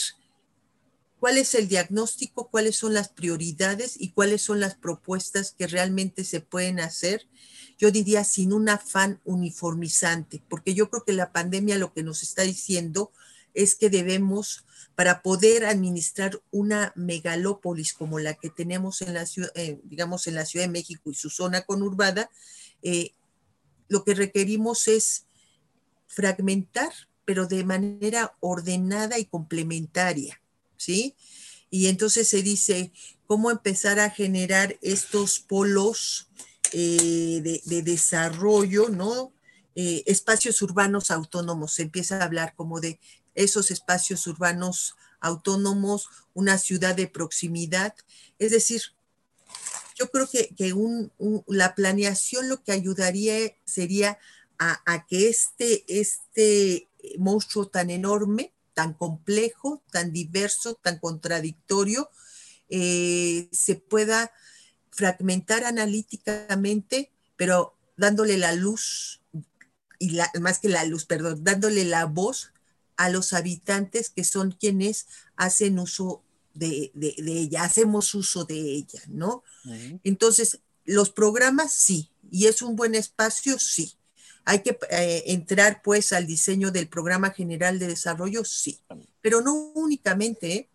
¿cuál 1.20 1.38
es 1.38 1.56
el 1.56 1.68
diagnóstico? 1.68 2.50
¿Cuáles 2.50 2.76
son 2.76 2.94
las 2.94 3.10
prioridades? 3.10 3.96
¿Y 4.00 4.12
cuáles 4.12 4.42
son 4.42 4.60
las 4.60 4.76
propuestas 4.76 5.52
que 5.58 5.68
realmente 5.68 6.24
se 6.24 6.42
pueden 6.42 6.80
hacer? 6.80 7.28
Yo 7.78 7.92
diría 7.92 8.24
sin 8.24 8.54
un 8.54 8.70
afán 8.70 9.22
uniformizante, 9.24 10.44
porque 10.50 10.74
yo 10.74 10.90
creo 10.90 11.04
que 11.06 11.14
la 11.14 11.32
pandemia 11.32 11.78
lo 11.78 11.94
que 11.94 12.04
nos 12.04 12.24
está 12.24 12.42
diciendo 12.42 13.12
es 13.54 13.76
que 13.76 13.90
debemos, 13.90 14.66
para 14.96 15.22
poder 15.22 15.66
administrar 15.66 16.42
una 16.52 16.92
megalópolis 16.96 17.94
como 17.94 18.20
la 18.20 18.34
que 18.34 18.50
tenemos 18.50 19.02
en 19.02 19.14
la 19.14 19.26
ciudad, 19.26 19.52
eh, 19.56 19.80
digamos, 19.84 20.28
en 20.28 20.36
la 20.36 20.46
Ciudad 20.46 20.66
de 20.66 20.72
México 20.72 21.10
y 21.10 21.16
su 21.16 21.30
zona 21.30 21.62
conurbada, 21.62 22.30
eh, 22.84 23.14
lo 23.88 24.04
que 24.04 24.14
requerimos 24.14 24.88
es 24.88 25.27
fragmentar, 26.08 26.92
pero 27.26 27.46
de 27.46 27.64
manera 27.64 28.36
ordenada 28.40 29.20
y 29.20 29.26
complementaria, 29.26 30.42
¿sí? 30.78 31.16
Y 31.70 31.88
entonces 31.88 32.28
se 32.28 32.42
dice 32.42 32.92
cómo 33.26 33.52
empezar 33.52 34.00
a 34.00 34.10
generar 34.10 34.78
estos 34.82 35.40
polos 35.40 36.30
eh, 36.72 37.42
de, 37.44 37.62
de, 37.66 37.82
desarrollo, 37.82 38.90
¿no? 38.90 39.34
espacios 39.76 40.60
urbanos 40.64 41.12
autónomos, 41.12 41.74
se 41.74 41.84
empieza 41.84 42.18
a 42.18 42.24
hablar 42.24 42.56
como 42.56 42.80
de 42.80 43.00
esos 43.36 43.70
espacios 43.70 44.26
urbanos 44.26 44.96
autónomos, 45.20 46.10
una 46.34 46.58
ciudad 46.58 46.96
de 46.96 47.08
proximidad. 47.08 47.94
Es 48.40 48.52
decir, 48.52 48.82
yo 49.98 50.10
creo 50.12 50.28
que, 50.30 50.54
la 51.48 51.76
planeación 51.76 52.50
lo 52.50 52.64
que 52.64 52.72
ayudaría 52.72 53.56
sería 53.66 54.20
a, 54.60 55.06
que 55.08 55.30
este, 55.30 55.86
este 55.88 56.90
monstruo 57.18 57.68
tan 57.68 57.90
enorme, 57.90 58.54
tan 58.74 58.94
complejo, 58.94 59.84
tan 59.92 60.12
diverso, 60.12 60.76
tan 60.76 61.00
contradictorio, 61.00 62.10
eh, 62.70 63.50
se 63.52 63.76
pueda 63.76 64.32
fragmentar 64.92 65.64
analíticamente, 65.64 67.12
pero 67.36 67.76
dándole 67.98 68.38
la 68.38 68.54
luz, 68.54 69.22
y 70.00 70.18
más 70.40 70.60
que 70.60 70.70
la 70.70 70.86
luz, 70.86 71.06
perdón, 71.06 71.44
dándole 71.44 71.86
la 71.86 72.06
voz 72.06 72.52
a 72.98 73.10
los 73.10 73.34
habitantes 73.34 74.10
que 74.10 74.24
son 74.24 74.52
quienes 74.52 75.08
hacen 75.36 75.80
uso 75.80 76.24
de, 76.54 76.92
ella, 76.96 77.64
hacemos 77.64 78.16
uso 78.16 78.46
de 78.46 78.60
ella, 78.60 79.02
¿no? 79.08 79.44
Entonces, 80.04 80.60
los 80.84 81.12
programas 81.12 81.72
sí, 81.72 82.10
y 82.32 82.48
es 82.48 82.62
un 82.62 82.76
buen 82.76 82.96
espacio, 82.96 83.60
sí. 83.60 83.94
Hay 84.50 84.60
que 84.60 84.80
eh, 84.92 85.24
entrar 85.26 85.82
pues 85.84 86.14
al 86.14 86.26
diseño 86.26 86.72
del 86.72 86.88
programa 86.88 87.32
general 87.32 87.80
de 87.80 87.88
desarrollo, 87.88 88.46
sí, 88.46 88.80
pero 89.22 89.42
no 89.42 89.54
únicamente. 89.76 90.54
¿eh? 90.54 90.70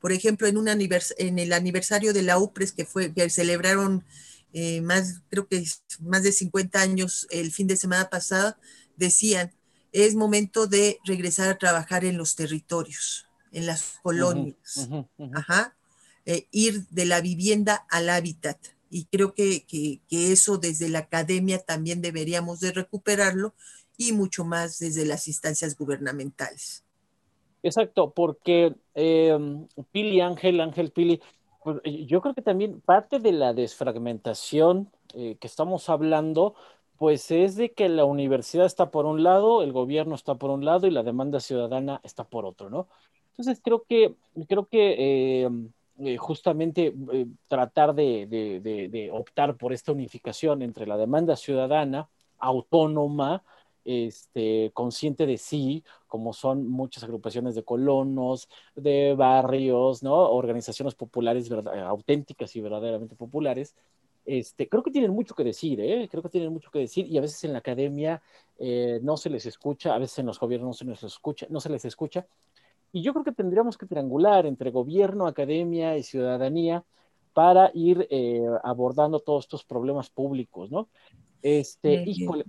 Por 0.00 0.12
ejemplo, 0.12 0.46
en, 0.46 0.56
un 0.56 0.68
en 0.68 1.38
el 1.38 1.52
aniversario 1.52 2.14
de 2.14 2.22
la 2.22 2.38
UPRES 2.38 2.72
que 2.72 2.86
fue 2.86 3.12
que 3.12 3.28
celebraron 3.28 4.06
eh, 4.54 4.80
más, 4.80 5.20
creo 5.28 5.46
que 5.46 5.62
más 6.00 6.22
de 6.22 6.32
50 6.32 6.80
años 6.80 7.26
el 7.28 7.52
fin 7.52 7.66
de 7.66 7.76
semana 7.76 8.08
pasada, 8.08 8.58
decían, 8.96 9.52
es 9.92 10.14
momento 10.14 10.66
de 10.66 10.98
regresar 11.04 11.50
a 11.50 11.58
trabajar 11.58 12.06
en 12.06 12.16
los 12.16 12.36
territorios, 12.36 13.26
en 13.52 13.66
las 13.66 13.98
colonias. 14.02 14.88
Ajá. 15.34 15.76
Eh, 16.24 16.46
ir 16.52 16.86
de 16.88 17.04
la 17.04 17.20
vivienda 17.20 17.84
al 17.90 18.08
hábitat. 18.08 18.56
Y 18.90 19.06
creo 19.06 19.34
que, 19.34 19.64
eso 20.10 20.58
desde 20.58 20.88
la 20.88 21.00
academia 21.00 21.60
también 21.60 22.02
deberíamos 22.02 22.60
de 22.60 22.72
recuperarlo 22.72 23.54
y 23.96 24.12
mucho 24.12 24.44
más 24.44 24.78
desde 24.78 25.06
las 25.06 25.28
instancias 25.28 25.76
gubernamentales. 25.76 26.84
Exacto, 27.62 28.12
porque 28.12 28.74
em, 28.94 29.68
Pili 29.92 30.20
Ángel, 30.20 30.60
Ángel 30.60 30.90
Pili, 30.90 31.20
pues, 31.62 31.78
yo 32.06 32.20
creo 32.20 32.34
que 32.34 32.42
también 32.42 32.80
parte 32.80 33.20
de 33.20 33.32
la 33.32 33.52
desfragmentación 33.52 34.90
eh, 35.14 35.36
que 35.40 35.46
estamos 35.46 35.88
hablando 35.88 36.54
pues 37.00 37.30
es 37.30 37.56
de 37.56 37.72
que 37.72 37.88
la 37.88 38.04
universidad 38.04 38.66
está 38.66 38.90
por 38.90 39.06
un 39.06 39.22
lado, 39.22 39.62
el 39.62 39.72
gobierno 39.72 40.14
está 40.14 40.34
por 40.34 40.50
un 40.50 40.66
lado 40.66 40.86
y 40.86 40.90
la 40.90 41.02
demanda 41.02 41.40
ciudadana 41.40 41.98
está 42.04 42.24
por 42.24 42.44
otro, 42.44 42.68
¿no? 42.68 42.88
Entonces 43.30 43.58
creo 43.64 43.84
que, 43.88 44.16
creo 44.46 44.66
que 44.66 45.44
eh, 45.44 45.50
eh, 46.00 46.16
justamente 46.16 46.94
eh, 47.12 47.26
tratar 47.48 47.94
de, 47.94 49.10
optar 49.12 49.56
por 49.56 49.72
esta 49.72 49.92
unificación 49.92 50.62
entre 50.62 50.86
la 50.86 50.96
demanda 50.96 51.36
ciudadana 51.36 52.08
autónoma, 52.38 53.42
este, 53.84 54.70
consciente 54.74 55.26
de 55.26 55.36
sí, 55.36 55.84
como 56.08 56.32
son 56.32 56.68
muchas 56.68 57.04
agrupaciones 57.04 57.54
de 57.54 57.64
colonos, 57.64 58.48
de 58.74 59.14
barrios, 59.14 60.02
¿no? 60.02 60.14
Organizaciones 60.14 60.94
populares 60.94 61.50
auténticas 61.50 62.54
y 62.56 62.60
verdaderamente 62.60 63.14
populares, 63.16 63.74
este, 64.26 64.68
creo 64.68 64.82
que 64.82 64.90
tienen 64.90 65.10
mucho 65.10 65.34
que 65.34 65.44
decir, 65.44 65.80
¿eh? 65.80 66.08
creo 66.10 66.22
que 66.22 66.28
tienen 66.28 66.52
mucho 66.52 66.70
que 66.70 66.78
decir 66.78 67.06
y 67.06 67.18
a 67.18 67.20
veces 67.20 67.42
en 67.44 67.52
la 67.52 67.58
academia 67.58 68.22
eh, 68.58 69.00
no 69.02 69.16
se 69.16 69.30
les 69.30 69.46
escucha, 69.46 69.94
a 69.94 69.98
veces 69.98 70.18
en 70.20 70.26
los 70.26 70.38
gobiernos 70.38 70.68
no 70.68 70.72
se 70.74 70.84
les 70.84 71.02
escucha, 71.02 71.46
no 71.50 71.60
se 71.60 71.70
les 71.70 71.84
escucha. 71.84 72.26
Y 72.92 73.02
yo 73.02 73.12
creo 73.12 73.24
que 73.24 73.32
tendríamos 73.32 73.78
que 73.78 73.86
triangular 73.86 74.46
entre 74.46 74.70
gobierno, 74.70 75.26
academia 75.26 75.96
y 75.96 76.02
ciudadanía 76.02 76.84
para 77.32 77.70
ir 77.74 78.06
eh, 78.10 78.44
abordando 78.64 79.20
todos 79.20 79.44
estos 79.44 79.64
problemas 79.64 80.10
públicos, 80.10 80.70
¿no? 80.70 80.88
Este, 81.42 82.02
híjole, 82.06 82.44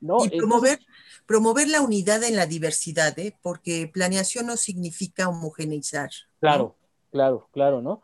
¿no? 0.00 0.24
Y 0.24 0.30
promover, 0.30 0.78
promover 1.26 1.68
la 1.68 1.80
unidad 1.80 2.22
en 2.24 2.36
la 2.36 2.46
diversidad, 2.46 3.18
¿eh? 3.18 3.36
porque 3.42 3.90
planeación 3.92 4.46
no 4.46 4.56
significa 4.56 5.28
homogeneizar. 5.28 6.10
Claro, 6.38 6.76
claro, 7.10 7.48
claro, 7.52 7.82
¿no? 7.82 8.02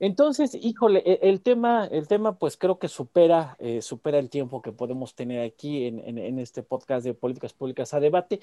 Entonces, 0.00 0.54
híjole, 0.54 1.02
e, 1.04 1.28
el 1.28 1.40
tema, 1.40 1.86
el 1.86 2.06
tema 2.06 2.38
pues 2.38 2.56
creo 2.56 2.78
que 2.78 2.88
supera, 2.88 3.56
eh, 3.58 3.82
supera 3.82 4.18
el 4.18 4.30
tiempo 4.30 4.62
que 4.62 4.72
podemos 4.72 5.14
tener 5.14 5.44
aquí 5.44 5.86
en, 5.86 6.38
este 6.38 6.62
podcast 6.62 7.04
de 7.04 7.14
políticas 7.14 7.52
públicas 7.52 7.92
a 7.94 8.00
debate. 8.00 8.40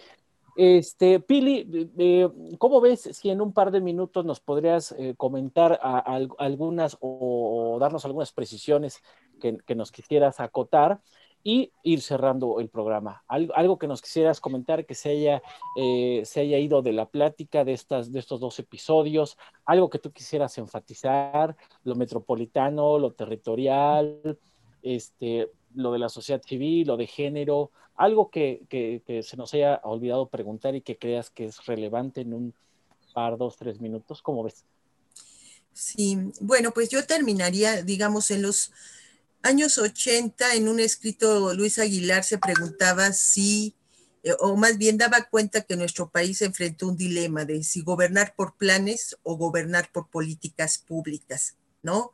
Este, 0.56 1.20
Pili, 1.20 1.90
eh, 1.98 2.30
¿cómo 2.58 2.80
ves 2.80 3.02
si 3.02 3.30
en 3.30 3.42
un 3.42 3.52
par 3.52 3.72
de 3.72 3.82
minutos 3.82 4.24
nos 4.24 4.40
podrías 4.40 4.94
eh, 4.94 5.14
comentar 5.18 5.80
algunas 5.82 6.98
o, 7.02 7.78
darnos 7.80 8.06
algunas 8.06 8.32
precisiones 8.32 9.02
que, 9.40 9.76
nos 9.76 9.92
quisieras 9.92 10.40
acotar? 10.40 11.02
y 11.48 11.72
ir 11.84 12.02
cerrando 12.02 12.60
el 12.60 12.70
programa. 12.70 13.24
Algo, 13.28 13.78
que 13.78 13.86
nos 13.86 14.02
quisieras 14.02 14.42
comentar 14.42 14.84
que 14.88 14.96
se 14.96 15.12
haya, 15.12 15.44
eh, 15.78 16.24
se 16.26 16.40
haya 16.40 16.58
ido 16.58 16.82
de 16.82 16.92
la 16.92 17.06
plática 17.06 17.64
de, 17.64 17.74
estas, 17.74 18.12
de 18.12 18.18
estos 18.18 18.40
dos 18.40 18.58
episodios, 18.58 19.38
algo 19.64 19.92
que 19.92 20.00
tú 20.00 20.12
quisieras 20.12 20.58
enfatizar, 20.58 21.56
lo 21.84 21.94
metropolitano, 21.94 22.98
lo 22.98 23.14
territorial, 23.14 24.40
este, 24.82 25.52
lo 25.76 25.92
de 25.92 26.00
la 26.00 26.10
sociedad 26.10 26.42
civil, 26.42 26.88
lo 26.88 26.98
de 26.98 27.08
género, 27.08 27.72
algo 27.96 28.30
que, 28.30 28.62
que, 28.70 29.24
se 29.24 29.38
nos 29.38 29.54
haya 29.54 29.80
olvidado 29.84 30.28
preguntar 30.28 30.76
y 30.76 30.82
que 30.82 30.98
creas 30.98 31.30
que 31.30 31.46
es 31.46 31.66
relevante 31.66 32.22
en 32.22 32.34
un 32.34 32.54
par, 33.14 33.38
dos, 33.38 33.56
tres 33.58 33.80
minutos. 33.80 34.22
¿Cómo 34.22 34.44
ves? 34.44 34.66
Sí, 35.74 36.18
bueno, 36.42 36.72
pues 36.72 36.90
yo 36.90 37.06
terminaría, 37.06 37.82
digamos, 37.82 38.32
en 38.32 38.42
los 38.42 38.72
años 39.42 39.78
80, 39.78 40.56
en 40.56 40.68
un 40.68 40.80
escrito, 40.80 41.54
Luis 41.54 41.80
Aguilar 41.80 42.24
se 42.24 42.38
preguntaba 42.38 43.14
si, 43.14 43.76
eh, 44.24 44.34
o 44.40 44.56
más 44.56 44.78
bien 44.78 44.98
daba 44.98 45.24
cuenta 45.30 45.62
que 45.62 45.76
nuestro 45.76 46.10
país 46.10 46.42
enfrentó 46.42 46.88
un 46.88 46.98
dilema 46.98 47.46
de 47.46 47.64
si 47.64 47.82
gobernar 47.82 48.36
por 48.36 48.56
planes 48.56 49.18
o 49.24 49.38
gobernar 49.38 49.92
por 49.92 50.10
políticas 50.10 50.78
públicas, 50.78 51.56
¿no? 51.84 52.14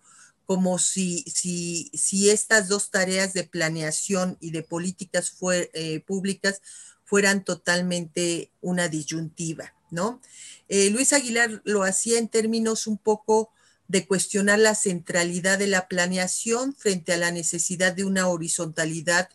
Como 0.52 0.80
si, 0.80 1.24
si, 1.34 1.90
si 1.94 2.30
estas 2.30 2.68
dos 2.68 2.92
tareas 2.92 3.32
de 3.32 3.46
planeación 3.46 4.36
y 4.42 4.52
de 4.52 4.64
políticas 4.64 5.34
eh, 5.72 6.02
públicas 6.02 6.62
fueran 7.06 7.46
totalmente 7.46 8.52
una 8.60 8.90
disyuntiva, 8.90 9.74
¿no? 9.92 10.20
Eh, 10.68 10.90
Luis 10.90 11.14
Aguilar 11.14 11.62
lo 11.64 11.84
hacía 11.84 12.20
en 12.20 12.28
términos 12.28 12.86
un 12.86 12.98
poco 12.98 13.54
de 13.88 14.06
cuestionar 14.06 14.60
la 14.60 14.76
centralidad 14.76 15.58
de 15.58 15.68
la 15.68 15.88
planeación 15.88 16.76
frente 16.76 17.14
a 17.14 17.18
la 17.18 17.32
necesidad 17.32 17.94
de 17.94 18.04
una 18.04 18.28
horizontalidad 18.28 19.30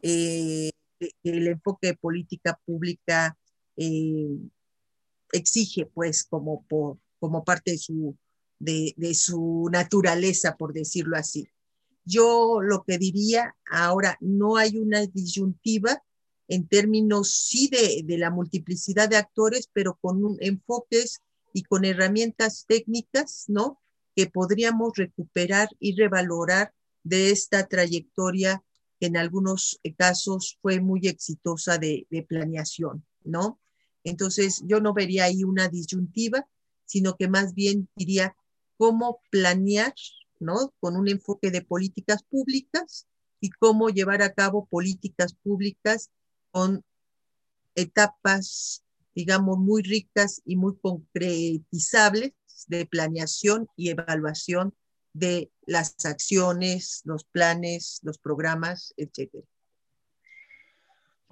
eh, 0.00 0.70
que 0.98 1.10
el 1.24 1.48
enfoque 1.48 1.88
de 1.88 1.96
política 1.96 2.58
pública 2.64 3.36
exige, 5.32 5.84
pues, 5.84 6.24
como, 6.24 6.64
como 7.20 7.44
parte 7.44 7.72
de 7.72 7.78
su, 7.78 8.16
de, 8.62 9.14
su 9.14 9.68
naturaleza, 9.70 10.56
por 10.56 10.72
decirlo 10.72 11.16
así. 11.16 11.48
Yo 12.04 12.60
lo 12.62 12.84
que 12.84 12.98
diría 12.98 13.54
ahora, 13.70 14.16
no 14.20 14.56
hay 14.56 14.78
una 14.78 15.06
disyuntiva 15.06 16.02
en 16.48 16.66
términos 16.66 17.32
sí 17.32 17.68
de, 17.68 18.02
de 18.04 18.18
la 18.18 18.30
multiplicidad 18.30 19.08
de 19.08 19.16
actores, 19.16 19.68
pero 19.72 19.98
con 20.00 20.36
enfoques 20.40 21.20
y 21.52 21.62
con 21.62 21.84
herramientas 21.84 22.64
técnicas, 22.66 23.44
¿no? 23.48 23.78
que 24.14 24.26
podríamos 24.26 24.92
recuperar 24.96 25.68
y 25.78 25.96
revalorar 25.96 26.74
de 27.02 27.30
esta 27.30 27.66
trayectoria 27.66 28.62
que 29.00 29.06
en 29.06 29.16
algunos 29.16 29.80
casos 29.96 30.58
fue 30.60 30.80
muy 30.80 31.00
exitosa 31.08 31.78
de, 31.78 32.06
de 32.10 32.22
planeación, 32.22 33.04
¿no? 33.24 33.58
Entonces, 34.04 34.62
yo 34.66 34.80
no 34.80 34.92
vería 34.92 35.24
ahí 35.24 35.44
una 35.44 35.68
disyuntiva, 35.68 36.46
sino 36.84 37.16
que 37.16 37.28
más 37.28 37.54
bien 37.54 37.88
diría 37.96 38.36
cómo 38.76 39.20
planear, 39.30 39.94
¿no? 40.40 40.74
Con 40.80 40.96
un 40.96 41.08
enfoque 41.08 41.50
de 41.50 41.62
políticas 41.62 42.22
públicas 42.22 43.06
y 43.40 43.50
cómo 43.50 43.90
llevar 43.90 44.22
a 44.22 44.32
cabo 44.32 44.66
políticas 44.66 45.34
públicas 45.34 46.10
con 46.50 46.84
etapas, 47.74 48.84
digamos, 49.14 49.58
muy 49.58 49.82
ricas 49.82 50.42
y 50.44 50.56
muy 50.56 50.76
concretizables 50.76 52.32
de 52.68 52.86
planeación 52.86 53.68
y 53.76 53.90
evaluación 53.90 54.74
de 55.12 55.50
las 55.66 55.94
acciones, 56.04 57.02
los 57.04 57.24
planes, 57.24 58.00
los 58.02 58.18
programas, 58.18 58.94
etcétera. 58.96 59.44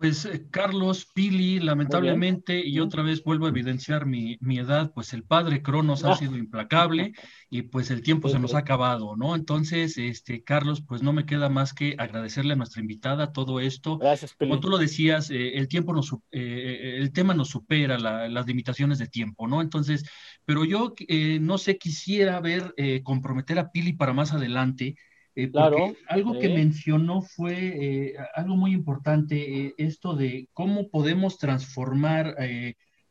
Pues 0.01 0.25
eh, 0.25 0.47
Carlos 0.51 1.07
Pili, 1.13 1.61
lamentablemente, 1.61 2.67
y 2.67 2.81
otra 2.81 3.03
vez 3.03 3.23
vuelvo 3.23 3.45
a 3.45 3.51
evidenciar 3.51 4.07
mi, 4.07 4.39
edad, 4.57 4.93
pues 4.95 5.13
el 5.13 5.25
padre 5.25 5.63
Cronos 5.63 6.05
ha 6.05 6.17
sido 6.17 6.39
implacable 6.39 7.13
y 7.51 7.63
pues 7.63 7.91
el 7.91 8.01
tiempo 8.01 8.31
se 8.31 8.39
nos 8.39 8.55
ha 8.55 8.61
acabado, 8.61 9.15
¿no? 9.15 9.35
Entonces, 9.35 9.99
este, 9.99 10.43
Carlos, 10.43 10.83
pues 10.89 11.03
no 11.03 11.13
me 11.13 11.27
queda 11.27 11.51
más 11.51 11.75
que 11.75 11.97
agradecerle 11.99 12.55
a 12.55 12.57
nuestra 12.57 12.81
invitada 12.81 13.33
todo 13.33 13.61
esto. 13.61 13.99
Gracias, 13.99 14.33
Pili. 14.33 14.51
Como 14.51 14.61
tú 14.61 14.71
lo 14.71 14.79
decías, 14.79 15.31
eh, 15.31 15.59
el 15.59 15.69
tiempo 15.69 15.93
nos, 15.93 16.17
eh, 16.31 16.97
el 16.97 17.13
tema 17.13 17.35
nos 17.35 17.51
supera 17.51 17.99
las 17.99 18.47
limitaciones 18.47 18.99
de 18.99 19.07
tiempo, 19.07 19.49
¿no? 19.49 19.61
Entonces, 19.61 20.09
pero 20.47 20.65
yo 20.65 20.95
no 21.43 21.59
sé, 21.59 21.77
quisiera 21.77 22.41
ver, 22.41 22.75
comprometer 23.03 23.59
a 23.59 23.71
Pili 23.71 23.93
para 23.93 24.15
más 24.15 24.33
adelante 24.33 24.97
eh, 25.45 25.51
claro. 25.51 25.95
Algo 26.09 26.39
que 26.39 26.49
mencionó 26.49 27.23
fue 27.23 27.55
eh, 27.57 28.15
algo 28.35 28.57
muy 28.57 28.73
importante, 28.73 29.67
eh, 29.67 29.75
esto 29.79 30.15
de 30.15 30.49
cómo 30.53 30.89
podemos 30.89 31.39
transformar 31.39 32.37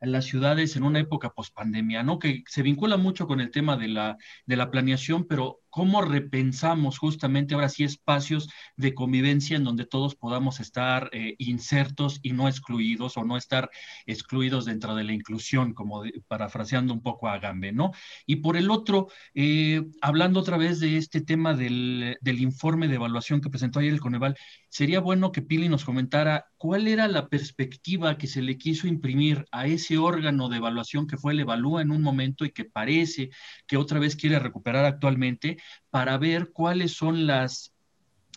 las 0.01 0.25
ciudades 0.25 0.75
en 0.75 0.83
una 0.83 0.99
época 0.99 1.31
pospandemia, 1.31 2.03
¿no? 2.03 2.19
Que 2.19 2.43
se 2.47 2.61
vincula 2.61 2.97
mucho 2.97 3.27
con 3.27 3.41
el 3.41 3.51
tema 3.51 3.75
de 3.77 3.89
la, 3.89 4.17
de 4.45 4.55
la 4.55 4.71
planeación, 4.71 5.25
pero 5.25 5.59
cómo 5.69 6.01
repensamos 6.01 6.97
justamente 6.97 7.53
ahora 7.53 7.69
sí 7.69 7.83
espacios 7.83 8.49
de 8.75 8.93
convivencia 8.93 9.57
en 9.57 9.63
donde 9.63 9.85
todos 9.85 10.15
podamos 10.15 10.59
estar 10.59 11.09
eh, 11.11 11.35
insertos 11.37 12.19
y 12.23 12.33
no 12.33 12.47
excluidos 12.47 13.17
o 13.17 13.23
no 13.23 13.37
estar 13.37 13.69
excluidos 14.05 14.65
dentro 14.65 14.95
de 14.95 15.03
la 15.03 15.13
inclusión, 15.13 15.73
como 15.73 16.03
parafraseando 16.27 16.93
un 16.93 17.01
poco 17.01 17.27
a 17.27 17.39
Gambe, 17.39 17.71
¿no? 17.71 17.91
Y 18.25 18.37
por 18.37 18.57
el 18.57 18.71
otro, 18.71 19.07
eh, 19.33 19.83
hablando 20.01 20.39
otra 20.39 20.57
vez 20.57 20.79
de 20.79 20.97
este 20.97 21.21
tema 21.21 21.53
del, 21.53 22.17
del, 22.21 22.39
informe 22.39 22.87
de 22.87 22.95
evaluación 22.95 23.41
que 23.41 23.49
presentó 23.49 23.79
ayer 23.79 23.93
el 23.93 23.99
Coneval, 23.99 24.35
sería 24.69 24.99
bueno 24.99 25.31
que 25.31 25.41
Pili 25.41 25.69
nos 25.69 25.85
comentara 25.85 26.45
cuál 26.57 26.87
era 26.87 27.07
la 27.07 27.27
perspectiva 27.27 28.17
que 28.17 28.27
se 28.27 28.41
le 28.41 28.57
quiso 28.57 28.87
imprimir 28.87 29.45
a 29.51 29.67
ese 29.67 29.97
órgano 29.97 30.49
de 30.49 30.57
evaluación 30.57 31.07
que 31.07 31.17
fue 31.17 31.33
el 31.33 31.39
Evalúa 31.39 31.81
en 31.81 31.91
un 31.91 32.01
momento 32.01 32.45
y 32.45 32.51
que 32.51 32.65
parece 32.65 33.29
que 33.67 33.77
otra 33.77 33.99
vez 33.99 34.15
quiere 34.15 34.39
recuperar 34.39 34.85
actualmente 34.85 35.58
para 35.89 36.17
ver 36.17 36.51
cuáles 36.51 36.93
son 36.93 37.27
las 37.27 37.73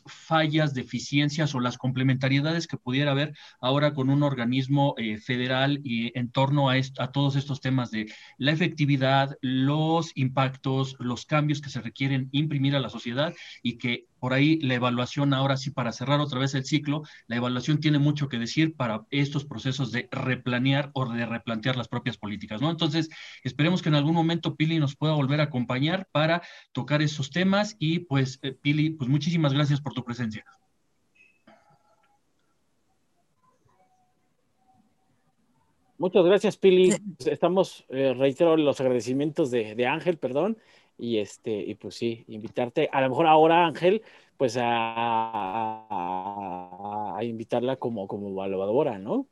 fallas, 0.07 0.75
deficiencias 0.75 1.55
o 1.55 1.61
las 1.61 1.79
complementariedades 1.79 2.67
que 2.67 2.77
pudiera 2.77 3.13
haber 3.13 3.37
ahora 3.61 3.95
con 3.95 4.11
un 4.11 4.23
organismo 4.23 4.95
eh, 4.97 5.19
federal 5.19 5.81
y 5.85 6.17
en 6.19 6.31
torno 6.31 6.71
a, 6.71 6.75
a, 6.99 7.13
todos 7.13 7.37
estos 7.37 7.61
temas 7.61 7.91
de 7.91 8.13
la 8.39 8.53
efectividad, 8.53 9.37
los 9.41 10.11
impactos, 10.17 10.97
los 10.99 11.25
cambios 11.27 11.61
que 11.61 11.71
se 11.71 11.81
requieren 11.81 12.29
imprimir 12.33 12.75
a 12.75 12.81
la 12.81 12.89
sociedad 12.89 13.35
y 13.63 13.79
que 13.79 14.07
por 14.23 14.35
ahí 14.35 14.61
la 14.61 14.75
evaluación, 14.75 15.35
ahora 15.35 15.57
sí, 15.57 15.73
para 15.73 15.91
cerrar 15.91 16.21
otra 16.21 16.39
vez 16.39 16.55
el 16.55 16.65
ciclo, 16.65 17.03
la 17.27 17.39
evaluación 17.39 17.81
tiene 17.81 17.99
mucho 17.99 18.29
que 18.29 18.39
decir 18.39 18.77
para 18.77 19.05
estos 19.11 19.45
procesos 19.45 19.91
de 19.91 20.09
replanear 20.13 20.93
o 20.95 21.13
de 21.13 21.27
replantear 21.27 21.75
las 21.75 21.89
propias 21.89 22.19
políticas, 22.19 22.63
¿no? 22.63 22.71
Entonces, 22.71 23.11
esperemos 23.43 23.83
que 23.83 23.89
en 23.89 23.97
algún 23.97 24.15
momento 24.15 24.55
Pili 24.55 24.79
nos 24.79 24.95
pueda 24.95 25.15
volver 25.15 25.41
a 25.41 25.45
acompañar 25.51 26.07
para 26.13 26.41
tocar 26.71 27.03
esos 27.03 27.31
temas 27.31 27.75
y 27.81 27.99
pues, 27.99 28.39
eh, 28.43 28.53
Pili, 28.53 28.91
pues 28.91 29.11
muchísimas 29.11 29.55
gracias 29.55 29.81
por 29.81 29.93
tu 29.93 30.05
presencia. 30.05 30.45
Muchas 35.99 36.25
gracias, 36.25 36.57
Pili. 36.57 36.95
Estamos, 37.27 37.85
eh, 37.89 38.15
reitero 38.17 38.57
los 38.57 38.81
agradecimientos 38.81 39.51
de, 39.51 39.75
de 39.75 39.87
Ángel, 39.89 40.17
perdón, 40.17 40.59
y 41.03 41.19
este, 41.19 41.51
y 41.51 41.75
pues 41.75 41.97
sí, 41.97 42.25
invitarte, 42.29 42.89
a 42.93 43.01
lo 43.01 43.09
mejor 43.09 43.27
ahora 43.27 43.67
Ángel, 43.67 44.03
pues 44.37 44.57
a, 44.57 45.89
a, 45.91 47.25
invitarla 47.25 47.75
como, 47.75 48.07
como 48.07 48.29
evaluadora, 48.29 49.01
¿no? 49.01 49.27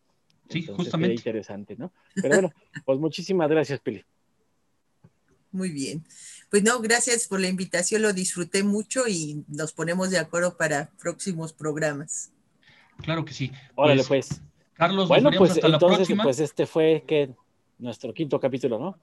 Sí, 0.49 0.67
justamente. 0.67 1.15
interesante, 1.15 1.77
¿no? 1.77 1.93
Pero 2.17 2.31
bueno, 2.31 2.51
pues 2.85 2.99
muchísimas 2.99 3.49
gracias, 3.49 3.79
Pili. 3.79 4.05
Muy 5.53 5.71
bien. 5.71 6.05
Pues 6.51 6.65
no, 6.65 6.81
gracias 6.81 7.29
por 7.29 7.39
la 7.39 7.47
invitación, 7.47 8.03
lo 8.03 8.13
disfruté 8.13 8.65
mucho 8.65 9.07
y 9.07 9.45
nos 9.47 9.73
ponemos 9.73 10.11
de 10.11 10.19
acuerdo 10.19 10.57
para 10.57 10.91
próximos 11.01 11.53
programas. 11.53 12.33
Claro 13.01 13.25
que 13.25 13.33
sí. 13.33 13.53
Órale, 13.77 14.03
pues. 14.03 14.27
pues. 14.27 14.43
Carlos, 14.75 15.07
bueno, 15.07 15.31
pues 15.39 15.53
hasta 15.53 15.69
entonces, 15.69 15.91
la 15.91 15.97
próxima. 15.99 16.25
pues 16.25 16.41
este 16.41 16.67
fue 16.67 17.05
que 17.07 17.31
nuestro 17.79 18.13
quinto 18.13 18.41
capítulo, 18.41 18.77
¿no? 18.77 18.99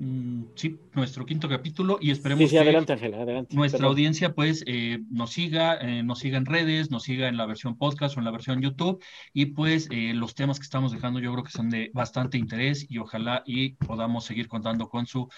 Mm, 0.00 0.44
sí, 0.54 0.78
nuestro 0.94 1.26
quinto 1.26 1.48
capítulo 1.48 1.98
y 2.00 2.12
esperemos 2.12 2.48
que 2.48 2.58
adelante. 2.58 2.96
nuestra 3.50 3.88
audiencia 3.88 4.32
pues 4.32 4.62
eh, 4.66 5.00
nos 5.10 5.32
siga, 5.32 5.76
eh, 5.80 6.04
nos 6.04 6.20
siga 6.20 6.38
en 6.38 6.46
redes, 6.46 6.92
nos 6.92 7.02
siga 7.02 7.26
en 7.26 7.36
la 7.36 7.46
versión 7.46 7.76
podcast 7.76 8.16
o 8.16 8.20
en 8.20 8.24
la 8.24 8.30
versión 8.30 8.62
YouTube 8.62 9.02
y 9.32 9.46
pues 9.46 9.88
eh, 9.90 10.12
los 10.14 10.36
temas 10.36 10.60
que 10.60 10.62
estamos 10.62 10.92
dejando 10.92 11.18
yo 11.18 11.32
creo 11.32 11.42
que 11.42 11.50
son 11.50 11.68
de 11.68 11.90
bastante 11.92 12.38
interés 12.38 12.86
y 12.88 12.98
ojalá 12.98 13.42
y 13.44 13.70
podamos 13.70 14.24
seguir 14.24 14.46
contando 14.46 14.88
con 14.88 15.06
su, 15.06 15.28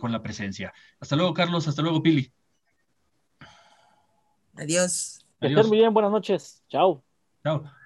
con 0.00 0.10
la 0.10 0.20
presencia. 0.20 0.72
Hasta 0.98 1.14
luego 1.14 1.32
Carlos, 1.32 1.68
hasta 1.68 1.82
luego 1.82 2.02
Pili. 2.02 2.32
Adiós. 4.56 5.24
Adiós. 5.40 5.68
muy 5.68 5.78
bien, 5.78 5.94
buenas 5.94 6.10
noches. 6.10 6.64
Chao. 6.68 7.04
Chao. 7.44 7.81